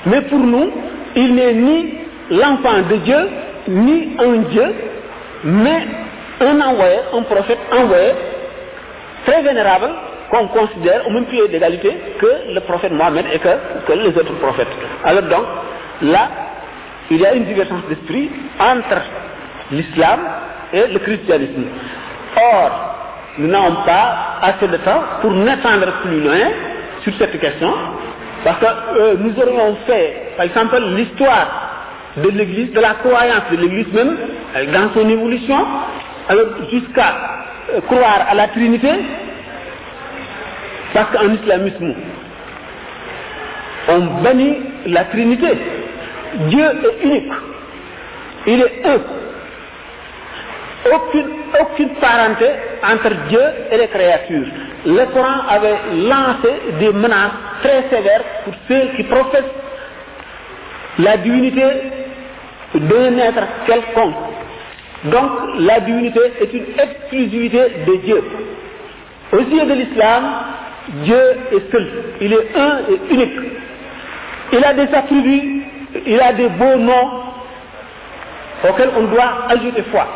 Mais 0.07 0.23
pour 0.23 0.39
nous, 0.39 0.71
il 1.17 1.35
n'est 1.35 1.55
ni 1.55 1.95
l'enfant 2.31 2.83
de 2.89 2.97
Dieu, 2.97 3.29
ni 3.69 4.17
un 4.19 4.37
Dieu, 4.51 4.75
mais 5.45 5.87
un 6.41 6.61
envoyé, 6.61 6.99
un 7.13 7.23
prophète 7.23 7.59
envoyé, 7.73 8.13
très 9.27 9.43
vénérable, 9.43 9.89
qu'on 10.31 10.49
considère 10.49 11.07
au 11.07 11.11
même 11.11 11.27
pied 11.27 11.47
d'égalité 11.49 11.97
que 12.19 12.53
le 12.53 12.61
prophète 12.61 12.93
Mohammed 12.93 13.27
et 13.33 13.39
que, 13.39 13.93
les 13.93 14.09
autres 14.09 14.35
prophètes. 14.41 14.69
Alors 15.05 15.23
donc, 15.23 15.45
là, 16.03 16.29
il 17.11 17.21
y 17.21 17.27
a 17.27 17.35
une 17.35 17.45
divergence 17.45 17.83
d'esprit 17.89 18.31
entre 18.59 19.03
l'islam 19.71 20.21
et 20.73 20.87
le 20.89 20.99
christianisme. 20.99 21.65
Or, 22.37 22.97
nous 23.39 23.49
n'avons 23.49 23.77
pas 23.85 24.39
assez 24.43 24.67
de 24.67 24.77
temps 24.79 25.03
pour 25.21 25.31
n'attendre 25.33 25.93
plus 26.03 26.21
loin 26.21 26.49
sur 27.03 27.13
cette 27.19 27.39
question, 27.39 27.73
parce 28.45 28.59
que 28.59 28.67
euh, 28.67 29.15
nous 29.19 29.41
aurions 29.41 29.77
fait, 29.87 30.33
par 30.37 30.47
exemple, 30.47 30.81
l'histoire 30.97 31.47
de 32.17 32.29
l'Église, 32.31 32.73
de 32.73 32.81
la 32.81 32.95
croyance 32.95 33.43
de 33.53 33.57
l'Église 33.59 33.93
même, 33.93 34.17
euh, 34.57 34.73
dans 34.73 34.93
son 34.93 35.09
évolution, 35.09 35.59
jusqu'à 36.71 37.15
croire 37.87 38.27
à 38.29 38.35
la 38.35 38.49
Trinité, 38.49 38.91
parce 40.93 41.11
qu'en 41.13 41.33
islamisme, 41.33 41.95
on 43.89 44.23
bannit 44.23 44.57
la 44.87 45.05
Trinité. 45.05 45.49
Dieu 46.49 46.65
est 46.65 47.05
unique. 47.05 47.33
Il 48.47 48.61
est 48.61 48.87
un. 48.87 49.01
Aucune, 50.93 51.31
aucune 51.61 51.89
parenté 51.97 52.47
entre 52.83 53.11
Dieu 53.29 53.41
et 53.73 53.77
les 53.77 53.89
créatures. 53.89 54.47
Le 54.85 55.05
Coran 55.07 55.41
avait 55.49 55.79
lancé 55.95 56.53
des 56.79 56.93
menaces 56.93 57.33
très 57.63 57.83
sévères 57.91 58.23
pour 58.45 58.55
ceux 58.69 58.89
qui 58.97 59.03
professent 59.05 59.43
la 60.99 61.17
divinité 61.17 61.65
d'un 62.75 63.19
être 63.19 63.47
quelconque. 63.67 64.15
Donc 65.05 65.31
la 65.61 65.81
divinité 65.81 66.21
est 66.41 66.53
une 66.53 66.67
exclusivité 66.79 67.61
de 67.87 67.97
Dieu. 68.05 68.25
Aux 69.33 69.39
yeux 69.39 69.67
de 69.67 69.75
l'islam, 69.75 70.25
Dieu 71.05 71.21
est 71.53 71.71
seul. 71.71 71.89
Il 72.21 72.33
est 72.33 72.57
un 72.57 72.79
et 72.91 73.15
unique. 73.15 73.39
Il 74.53 74.65
a 74.65 74.73
des 74.75 74.95
attributs, 74.95 75.63
il 76.07 76.21
a 76.21 76.33
des 76.33 76.49
beaux 76.49 76.77
noms 76.77 77.23
auxquels 78.69 78.91
on 78.97 79.03
doit 79.05 79.47
ajouter 79.49 79.83
foi. 79.91 80.07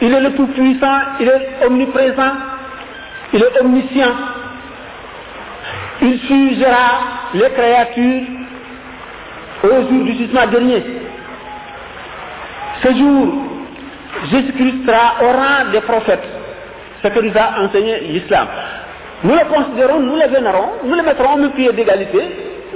Il 0.00 0.12
est 0.12 0.20
le 0.20 0.34
tout-puissant, 0.34 0.98
il 1.20 1.28
est 1.28 1.66
omniprésent, 1.66 2.32
il 3.32 3.42
est 3.42 3.60
omniscient. 3.60 4.12
Il 6.02 6.20
jugera 6.20 7.00
les 7.34 7.50
créatures 7.50 8.22
au 9.64 9.68
jour 9.68 10.04
du 10.04 10.14
jugement 10.16 10.46
dernier. 10.46 10.84
Ce 12.82 12.94
jour, 12.94 13.47
Jésus-Christ 14.30 14.86
sera 14.86 15.22
au 15.22 15.32
rang 15.32 15.70
des 15.72 15.80
prophètes, 15.80 16.24
ce 17.02 17.08
que 17.08 17.20
nous 17.20 17.32
a 17.36 17.64
enseigné 17.64 18.00
l'islam. 18.00 18.46
Nous 19.24 19.34
le 19.34 19.44
considérons, 19.52 20.00
nous 20.00 20.16
le 20.16 20.28
vénérons, 20.28 20.70
nous 20.84 20.94
le 20.94 21.02
mettrons 21.02 21.34
au 21.34 21.38
même 21.38 21.50
pied 21.52 21.72
d'égalité 21.72 22.18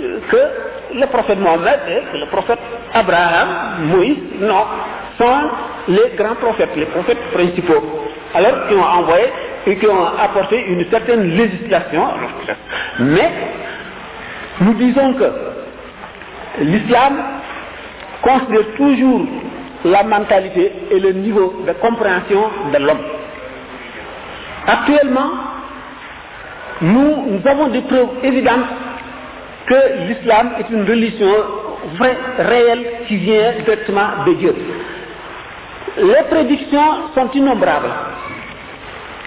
euh, 0.01 0.19
que 0.29 0.99
le 0.99 1.07
prophète 1.07 1.39
Mohammed 1.39 1.81
et 1.89 2.13
que 2.13 2.17
le 2.19 2.27
prophète 2.27 2.59
Abraham, 2.93 3.49
Moïse, 3.87 4.19
non, 4.41 4.65
sont 5.19 5.51
les 5.89 6.17
grands 6.17 6.35
prophètes, 6.35 6.71
les 6.77 6.87
prophètes 6.87 7.31
principaux. 7.33 7.83
Alors, 8.35 8.67
qui 8.69 8.75
ont 8.75 8.83
envoyé 8.83 9.27
et 9.67 9.77
qui 9.77 9.87
ont 9.87 10.07
apporté 10.19 10.65
une 10.67 10.85
certaine 10.91 11.37
législation. 11.37 12.05
Mais, 12.99 13.31
nous 14.61 14.75
disons 14.75 15.15
que 15.15 15.25
l'islam 16.61 17.15
considère 18.23 18.67
toujours 18.77 19.27
la 19.85 20.03
mentalité 20.03 20.73
et 20.90 21.01
le 21.01 21.12
niveau 21.12 21.62
de 21.66 21.73
compréhension 21.73 22.45
de 22.73 22.79
l'homme. 22.79 23.03
Actuellement, 24.66 25.31
nous, 26.83 27.40
avons 27.45 27.68
des 27.68 27.81
preuves 27.83 28.09
évidentes 28.23 28.66
que 29.66 30.09
l'islam 30.09 30.53
est 30.59 30.73
une 30.73 30.85
religion 30.85 31.33
vraie, 31.97 32.16
réelle, 32.38 32.87
qui 33.07 33.16
vient 33.16 33.53
directement 33.64 34.25
de 34.27 34.33
Dieu. 34.35 34.55
Les 35.99 36.23
prédictions 36.31 37.11
sont 37.14 37.31
innombrables. 37.33 37.90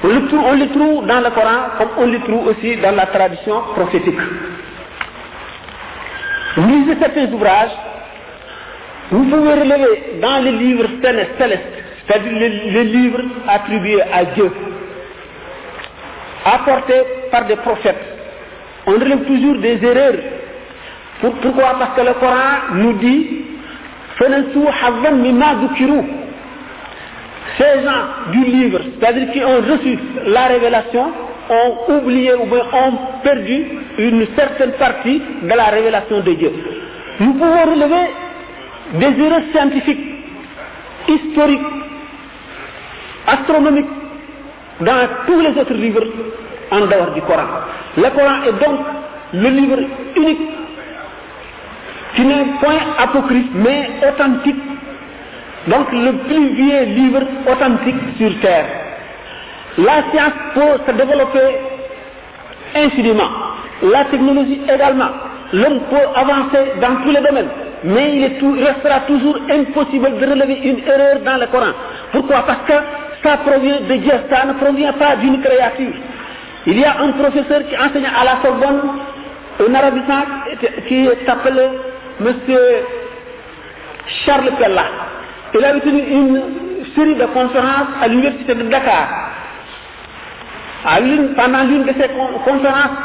On 0.04 0.08
les, 0.08 0.28
trouve, 0.28 0.70
trouve 0.74 1.06
dans 1.06 1.22
le 1.22 1.30
Coran 1.30 1.70
comme 1.78 1.90
on 1.98 2.06
les 2.08 2.20
trouve 2.20 2.48
aussi 2.48 2.76
dans 2.78 2.96
la 2.96 3.06
tradition 3.08 3.62
prophétique. 3.76 4.20
Lisez 6.58 6.98
certains 7.00 7.32
ouvrages, 7.32 7.72
vous 9.12 9.24
pouvez 9.24 9.54
relever 9.54 10.20
dans 10.22 10.44
le 10.44 10.52
livre 10.52 10.86
céleste, 11.02 11.32
c'est-à-dire 12.08 12.32
le, 12.32 12.72
le, 12.72 12.82
livre 12.82 13.22
attribué 13.48 14.02
à 14.02 14.26
Dieu, 14.26 14.52
apporté 16.44 16.94
par 17.32 17.46
des 17.46 17.56
prophètes. 17.58 18.04
On 18.88 18.92
relève 18.94 19.26
toujours 19.26 19.58
des 19.58 19.84
erreurs. 19.84 20.16
pourquoi? 21.22 21.76
Parce 21.80 21.96
que 21.96 22.06
le 22.06 22.14
Coran 22.14 22.74
nous 22.74 22.94
dit 22.94 23.46
ces 27.58 27.84
gens 27.84 28.32
du 28.32 28.44
livre, 28.44 28.80
c'est-à-dire 29.00 29.32
qui 29.32 29.44
ont 29.44 29.62
reçu 29.62 30.00
la 30.26 30.48
révélation, 30.48 31.12
ont 31.50 31.94
oublié 31.98 32.34
ou 32.34 32.46
bien 32.46 32.64
ont 32.74 32.94
perdu 33.24 33.66
une 33.98 34.26
certaine 34.36 34.72
partie 34.74 35.22
de 35.44 35.54
la 35.54 35.66
révélation 35.66 36.22
de 36.22 36.32
Dieu. 36.34 36.52
Nous 37.20 37.34
pouvons 37.34 37.64
relever 37.64 38.10
des 38.94 39.24
erreurs 39.24 39.42
scientifiques, 39.52 40.06
historiques, 41.08 41.62
astronomiques, 43.28 43.86
dans 44.82 45.08
tous 45.26 45.40
les 45.40 45.60
autres 45.60 45.74
livres 45.74 46.06
en 46.72 46.82
dehors 46.82 47.12
du 47.14 47.22
Coran. 47.22 47.48
Le 47.98 48.10
Coran 48.10 48.44
est 48.44 48.66
donc 48.66 48.80
le 49.34 49.50
livre 49.50 49.80
unique 50.16 50.50
qui 52.16 52.26
n'est 52.26 52.46
point 52.62 52.80
apocryphe 52.98 53.50
mais 53.54 53.90
authentique. 54.08 54.64
Donc 55.68 55.92
le 55.92 56.12
plus 56.28 56.48
vieux 56.54 56.84
livre 56.84 57.24
authentique 57.52 57.96
sur 58.18 58.40
terre. 58.40 58.66
La 59.78 60.04
science 60.12 60.34
peut 60.54 60.80
se 60.88 60.92
développer 60.92 61.58
infiniment. 62.76 63.30
La 63.82 64.06
technologie 64.06 64.62
également. 64.74 65.10
L'homme 65.54 65.82
peut 65.90 66.08
avancer 66.16 66.72
dans 66.82 66.96
tous 67.04 67.12
les 67.12 67.22
domaines. 67.22 67.50
Mais 67.84 68.16
il, 68.16 68.64
restera 68.64 69.02
toujours 69.02 69.38
impossible 69.50 70.18
de 70.20 70.26
relever 70.26 70.60
une 70.64 70.80
erreur 70.88 71.20
dans 71.24 71.38
le 71.40 71.48
Coran. 71.48 71.74
Pourquoi? 72.12 72.44
Parce 72.46 72.62
que 72.68 72.74
ça 73.24 73.38
provient 73.38 73.82
de 73.82 73.96
Dieu, 73.96 74.14
ça 74.30 74.46
ne 74.46 74.54
provient 74.54 74.94
pas 74.94 75.16
d'une 75.18 75.42
créature. 75.42 75.94
Il 76.68 76.80
y 76.80 76.86
a 76.86 76.96
un 77.00 77.12
professeur 77.12 77.62
qui 77.70 77.76
enseigne 77.78 78.08
à 78.20 78.24
la 78.26 78.42
Sorbonne, 78.42 78.82
un 79.68 79.74
arabisant, 79.76 80.24
qui 80.88 81.08
s'appelle 81.26 81.72
Monsieur 82.20 82.60
Charles 84.26 84.52
Pella. 84.60 84.84
Il 85.54 85.64
a 85.64 85.80
tenu 85.80 86.00
une 86.00 86.42
série 86.96 87.16
de 87.16 87.26
conférences 87.26 87.90
à 88.02 88.08
l'université 88.08 88.56
de 88.56 88.64
Dakar. 88.64 89.08
À 90.86 90.98
pendant 91.36 91.64
l'une 91.64 91.84
de 91.84 91.94
ces 92.00 92.10
con- 92.10 92.40
conférences, 92.44 92.98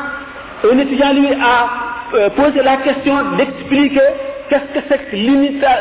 un 0.70 0.78
étudiant 0.78 1.12
lui 1.14 1.28
a 1.35 1.68
euh, 2.14 2.30
posé 2.30 2.62
la 2.62 2.76
question 2.78 3.16
d'expliquer 3.37 4.00
qu'est-ce 4.50 4.78
que 4.78 4.84
c'est 4.88 5.10
que 5.10 5.16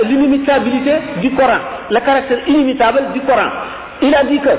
l'inimitabilité 0.05 0.93
du 1.21 1.31
Coran, 1.31 1.59
le 1.89 1.99
caractère 1.99 2.47
inimitable 2.47 3.01
du 3.13 3.21
Coran. 3.21 3.49
Il 4.01 4.15
a 4.15 4.23
dit 4.23 4.39
que 4.39 4.49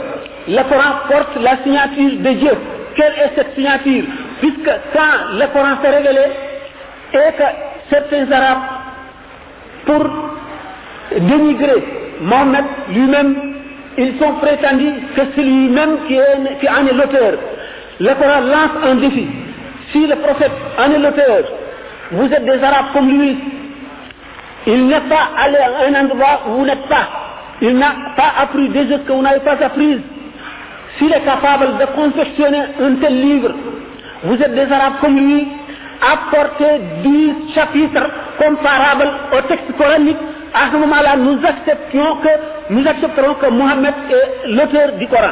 le 0.48 0.62
Coran 0.68 0.92
porte 1.08 1.36
la 1.40 1.62
signature 1.62 2.18
de 2.18 2.30
Dieu. 2.38 2.52
Quelle 2.96 3.12
est 3.12 3.32
cette 3.36 3.54
signature? 3.54 4.04
Puisque 4.40 4.70
quand 4.92 5.38
le 5.38 5.46
Coran 5.52 5.76
s'est 5.80 5.96
révélé 5.96 6.24
et 7.14 7.32
que 7.38 7.44
certains 7.88 8.30
Arabes, 8.30 8.58
pour 9.86 10.04
dénigrer 11.18 11.84
Mohammed 12.20 12.64
lui-même, 12.90 13.36
ils 13.96 14.18
sont 14.18 14.34
prétendus 14.34 14.92
que 15.14 15.22
c'est 15.34 15.42
lui-même 15.42 15.98
qui, 16.06 16.18
qui 16.60 16.68
en 16.68 16.86
est 16.86 16.92
l'auteur. 16.92 17.34
Le 18.00 18.14
Coran 18.14 18.40
lance 18.40 18.90
un 18.90 18.94
défi. 18.96 19.26
Si 19.92 20.06
le 20.06 20.16
prophète 20.16 20.52
en 20.78 20.92
est 20.92 20.98
l'auteur, 20.98 21.44
vous 22.12 22.24
êtes 22.24 22.44
des 22.44 22.62
Arabes 22.62 22.92
comme 22.92 23.08
lui, 23.08 23.36
il 24.66 24.86
n'est 24.86 25.00
pas 25.00 25.30
allé 25.38 25.56
à 25.56 25.88
un 25.88 26.04
endroit 26.04 26.42
où 26.48 26.58
vous 26.58 26.64
n'êtes 26.66 26.86
pas. 26.88 27.08
Il 27.62 27.76
n'a 27.76 27.92
pas 28.16 28.32
appris 28.42 28.68
des 28.68 28.88
choses 28.88 29.04
que 29.06 29.12
vous 29.12 29.22
n'avez 29.22 29.40
pas 29.40 29.56
apprises. 29.64 30.00
S'il 30.98 31.12
est 31.12 31.20
capable 31.20 31.78
de 31.78 31.84
confectionner 31.94 32.62
un 32.80 32.94
tel 33.00 33.20
livre, 33.20 33.52
vous 34.24 34.34
êtes 34.34 34.54
des 34.54 34.70
Arabes 34.72 34.94
comme 35.00 35.16
lui, 35.16 35.48
apportez 36.00 36.80
10 37.02 37.54
chapitres 37.54 38.06
comparables 38.38 39.10
au 39.32 39.40
texte 39.42 39.76
coranique. 39.78 40.16
À 40.52 40.70
ce 40.72 40.76
moment-là, 40.78 41.16
nous 41.16 41.36
que, 41.36 42.70
nous 42.70 42.86
accepterons 42.86 43.34
que 43.34 43.46
Mohammed 43.50 43.94
est 44.10 44.48
l'auteur 44.48 44.92
du 44.98 45.06
Coran. 45.06 45.30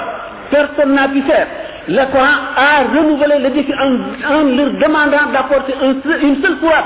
Personne 0.50 0.94
n'a 0.94 1.08
pu 1.08 1.22
faire. 1.22 1.46
Le 1.88 2.04
Coran 2.12 2.38
a 2.56 2.84
renouvelé 2.96 3.38
le 3.40 3.50
défi 3.50 3.72
en, 3.74 4.34
en 4.34 4.42
leur 4.42 4.70
demandant 4.74 5.32
d'apporter 5.32 5.74
une 5.82 6.42
seule 6.42 6.58
fois. 6.58 6.84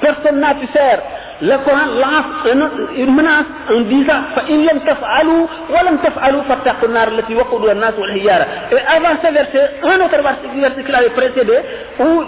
Personne 0.00 0.40
n'a 0.40 0.54
pu 0.54 0.66
faire. 0.68 1.00
لكم 1.42 1.78
مناس 3.16 3.44
ان 3.70 3.88
ديزا 3.88 4.22
فإن 4.36 4.58
لم 4.66 4.78
تفعلوا 4.78 5.46
ولم 5.70 5.96
تفعلوا 5.96 6.42
فاتقوا 6.42 6.88
النار 6.88 7.08
التي 7.08 7.34
وقودها 7.34 7.72
الناس 7.72 7.94
والحجارة. 7.98 8.46
افان 8.72 9.16
سي 9.22 9.32
فيرسي 9.32 9.62
ان 9.84 10.00
اوتر 10.00 10.22
فيرسي 10.22 10.48
فيرسي 10.54 10.82
كلاوي 10.82 11.08
بريسيدي 11.16 11.58
أو 12.00 12.24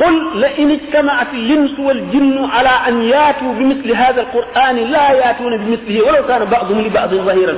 قل 0.00 0.40
لئن 0.40 0.70
اجتمعت 0.70 1.26
الانس 1.34 1.78
والجن 1.78 2.48
على 2.54 2.72
ان 2.88 3.02
ياتوا 3.02 3.52
بمثل 3.52 3.92
هذا 3.92 4.20
القران 4.20 4.76
لا 4.76 5.10
ياتون 5.10 5.56
بمثله 5.56 6.02
ولو 6.06 6.26
كان 6.26 6.44
بعضهم 6.44 6.80
لبعض 6.80 7.14
ظهيرا. 7.14 7.54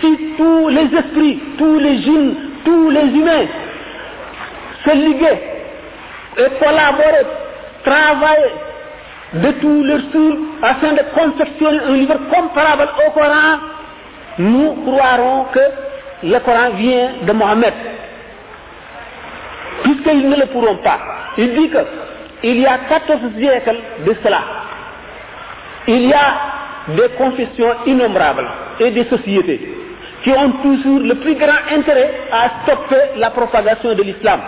سي 0.00 0.18
تو 0.38 0.68
لي 0.68 0.88
زسبري 0.92 1.38
تو 1.58 1.78
لي 1.78 1.96
جن 1.96 2.34
تو 2.64 2.90
لي 2.90 3.00
زيمين 3.00 3.48
se 4.88 4.94
liguer 4.96 5.38
et 6.38 6.50
collaborer, 6.58 7.26
travailler 7.84 8.52
de 9.34 9.50
tout 9.60 9.82
leur 9.84 10.00
soul 10.12 10.38
afin 10.62 10.92
de 10.92 11.02
confectionner 11.14 11.80
un 11.86 11.92
livre 11.92 12.18
comparable 12.32 12.88
au 13.06 13.10
Coran, 13.10 13.58
nous 14.38 14.72
croirons 14.86 15.46
que 15.52 15.60
le 16.24 16.38
Coran 16.38 16.70
vient 16.76 17.10
de 17.22 17.32
Mohammed. 17.32 17.74
Puisqu'ils 19.82 20.28
ne 20.28 20.36
le 20.36 20.46
pourront 20.46 20.76
pas. 20.76 20.98
Il 21.36 21.54
dit 21.54 21.68
que 21.70 21.78
il 22.42 22.60
y 22.60 22.66
a 22.66 22.78
14 22.88 23.20
siècles 23.36 23.78
de 24.06 24.14
cela. 24.22 24.40
Il 25.88 26.06
y 26.06 26.12
a 26.12 26.34
des 26.88 27.08
confessions 27.16 27.74
innombrables 27.86 28.46
et 28.80 28.90
des 28.92 29.04
sociétés 29.04 29.60
qui 30.22 30.30
ont 30.30 30.52
toujours 30.62 31.00
le 31.00 31.14
plus 31.16 31.34
grand 31.34 31.76
intérêt 31.76 32.10
à 32.32 32.62
stopper 32.62 33.18
la 33.18 33.30
propagation 33.30 33.94
de 33.94 34.02
l'islam. 34.02 34.40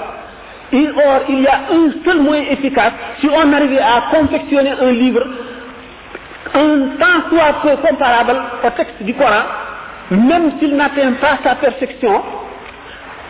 Il- 0.73 0.93
Or, 0.97 1.23
il 1.29 1.41
y 1.43 1.47
a 1.49 1.61
un 1.73 1.93
seul 2.05 2.21
moyen 2.23 2.45
efficace 2.51 2.93
si 3.21 3.29
on 3.29 3.53
arrivait 3.53 3.81
à 3.81 4.05
confectionner 4.17 4.73
un 4.81 4.93
livre 4.93 5.25
un 6.55 6.79
tant 6.99 7.29
soit 7.31 7.55
peu 7.63 7.77
comparable 7.89 8.37
au 8.65 8.71
texte 8.71 9.03
du 9.03 9.15
Coran, 9.15 9.45
même 10.11 10.53
s'il 10.59 10.77
n'atteint 10.77 11.13
pas 11.21 11.39
sa 11.45 11.55
perfection, 11.57 12.23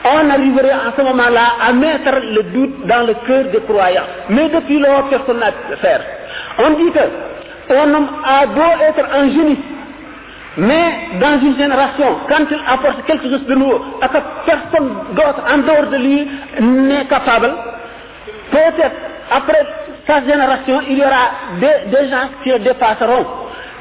on 0.05 0.31
arriverait 0.31 0.71
à 0.71 0.93
ce 0.97 1.03
moment-là 1.03 1.55
à 1.69 1.73
mettre 1.73 2.13
le 2.23 2.43
doute 2.45 2.87
dans 2.87 3.07
le 3.07 3.15
cœur 3.27 3.45
des 3.53 3.61
croyants. 3.63 4.05
Mais 4.31 4.49
depuis 4.49 4.79
lors, 4.79 5.09
personne 5.11 5.39
n'a 5.39 5.53
faire. 5.77 6.01
On 6.59 6.71
dit 6.71 6.91
que 6.93 7.75
un 7.75 7.95
homme 7.95 8.09
a 8.25 8.47
être 8.89 9.05
un 9.15 9.29
génie, 9.31 9.59
mais 10.57 10.93
dans 11.21 11.41
une 11.41 11.57
génération, 11.57 12.07
quand 12.29 12.45
il 12.51 12.59
apporte 12.67 13.05
quelque 13.07 13.29
chose 13.29 13.47
de 13.47 13.55
nouveau, 13.55 13.81
et 14.03 14.09
que 14.09 14.19
personne 14.45 14.91
d'autre 15.13 15.43
en 15.49 15.59
dehors 15.59 15.91
de 15.91 15.97
lui 15.97 16.29
n'est 16.61 17.05
capable, 17.07 17.53
peut-être 18.51 18.97
après 19.31 19.65
sa 20.07 20.21
génération, 20.25 20.81
il 20.89 20.99
y 20.99 21.03
aura 21.03 21.31
des, 21.61 22.09
gens 22.09 22.29
qui 22.43 22.51
le 22.51 22.59
dépasseront. 22.59 23.27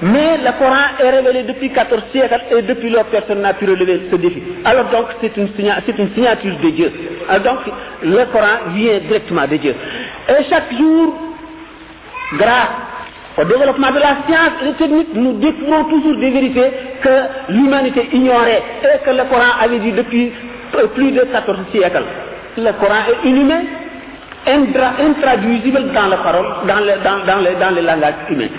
Mais 0.01 0.37
le 0.37 0.57
Coran 0.57 0.95
est 0.99 1.09
révélé 1.09 1.43
depuis 1.43 1.71
14 1.71 2.03
siècles 2.11 2.41
et 2.51 2.61
depuis 2.61 2.89
lors 2.89 3.05
personne 3.05 3.41
n'a 3.41 3.53
pu 3.53 3.65
relever 3.65 4.07
ce 4.09 4.15
défi. 4.15 4.41
Alors 4.63 4.85
donc 4.85 5.07
c'est 5.19 5.35
une, 5.35 5.49
une 5.57 6.13
signature 6.13 6.55
de 6.63 6.69
Dieu. 6.69 6.91
Alors 7.27 7.43
donc 7.43 7.73
le 8.03 8.25
Coran 8.31 8.69
vient 8.73 8.99
directement 8.99 9.47
de 9.47 9.57
Dieu. 9.57 9.75
Et 10.29 10.43
chaque 10.49 10.71
jour, 10.73 11.15
grâce 12.37 12.88
au 13.39 13.45
développement 13.45 13.91
de 13.91 13.99
la 13.99 14.17
science 14.27 14.51
et 14.61 14.65
des 14.65 14.73
techniques, 14.73 15.13
nous 15.13 15.33
découvrons 15.39 15.85
toujours 15.85 16.17
des 16.17 16.29
vérités 16.29 16.71
que 17.01 17.15
l'humanité 17.49 18.09
ignorait 18.11 18.63
et 18.83 19.05
que 19.05 19.11
le 19.11 19.23
Coran 19.29 19.53
avait 19.61 19.79
dit 19.79 19.93
depuis 19.93 20.31
euh, 20.75 20.87
plus 20.87 21.11
de 21.11 21.21
14 21.21 21.57
siècles. 21.71 22.03
Le 22.57 22.71
Coran 22.73 23.01
est 23.09 23.27
inhumain, 23.29 23.61
intraduisible 24.45 25.91
dans 25.93 26.07
la 26.07 26.17
parole, 26.17 26.47
dans 26.67 26.79
le, 26.79 27.03
dans, 27.03 27.25
dans 27.25 27.39
le, 27.39 27.55
dans 27.59 27.75
le 27.75 27.81
langage 27.81 28.15
humain. 28.29 28.49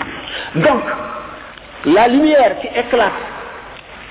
Donc, 0.55 0.81
la 1.85 2.07
lumière 2.07 2.55
qui 2.61 2.67
éclate 2.67 3.11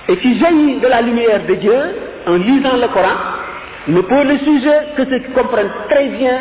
et 0.09 0.17
qui 0.19 0.39
jaillit 0.39 0.79
de 0.81 0.87
la 0.87 1.03
lumière 1.03 1.41
de 1.49 1.55
Dieu 1.55 1.81
en 2.27 2.35
lisant 2.35 2.77
le 2.77 2.89
Coran 2.89 3.17
ne 3.89 4.01
peut 4.03 4.25
le 4.25 4.39
sujet 4.39 4.79
que 4.97 5.05
ceux 5.05 5.19
qui 5.19 5.33
comprennent 5.33 5.73
très 5.89 6.07
bien 6.09 6.39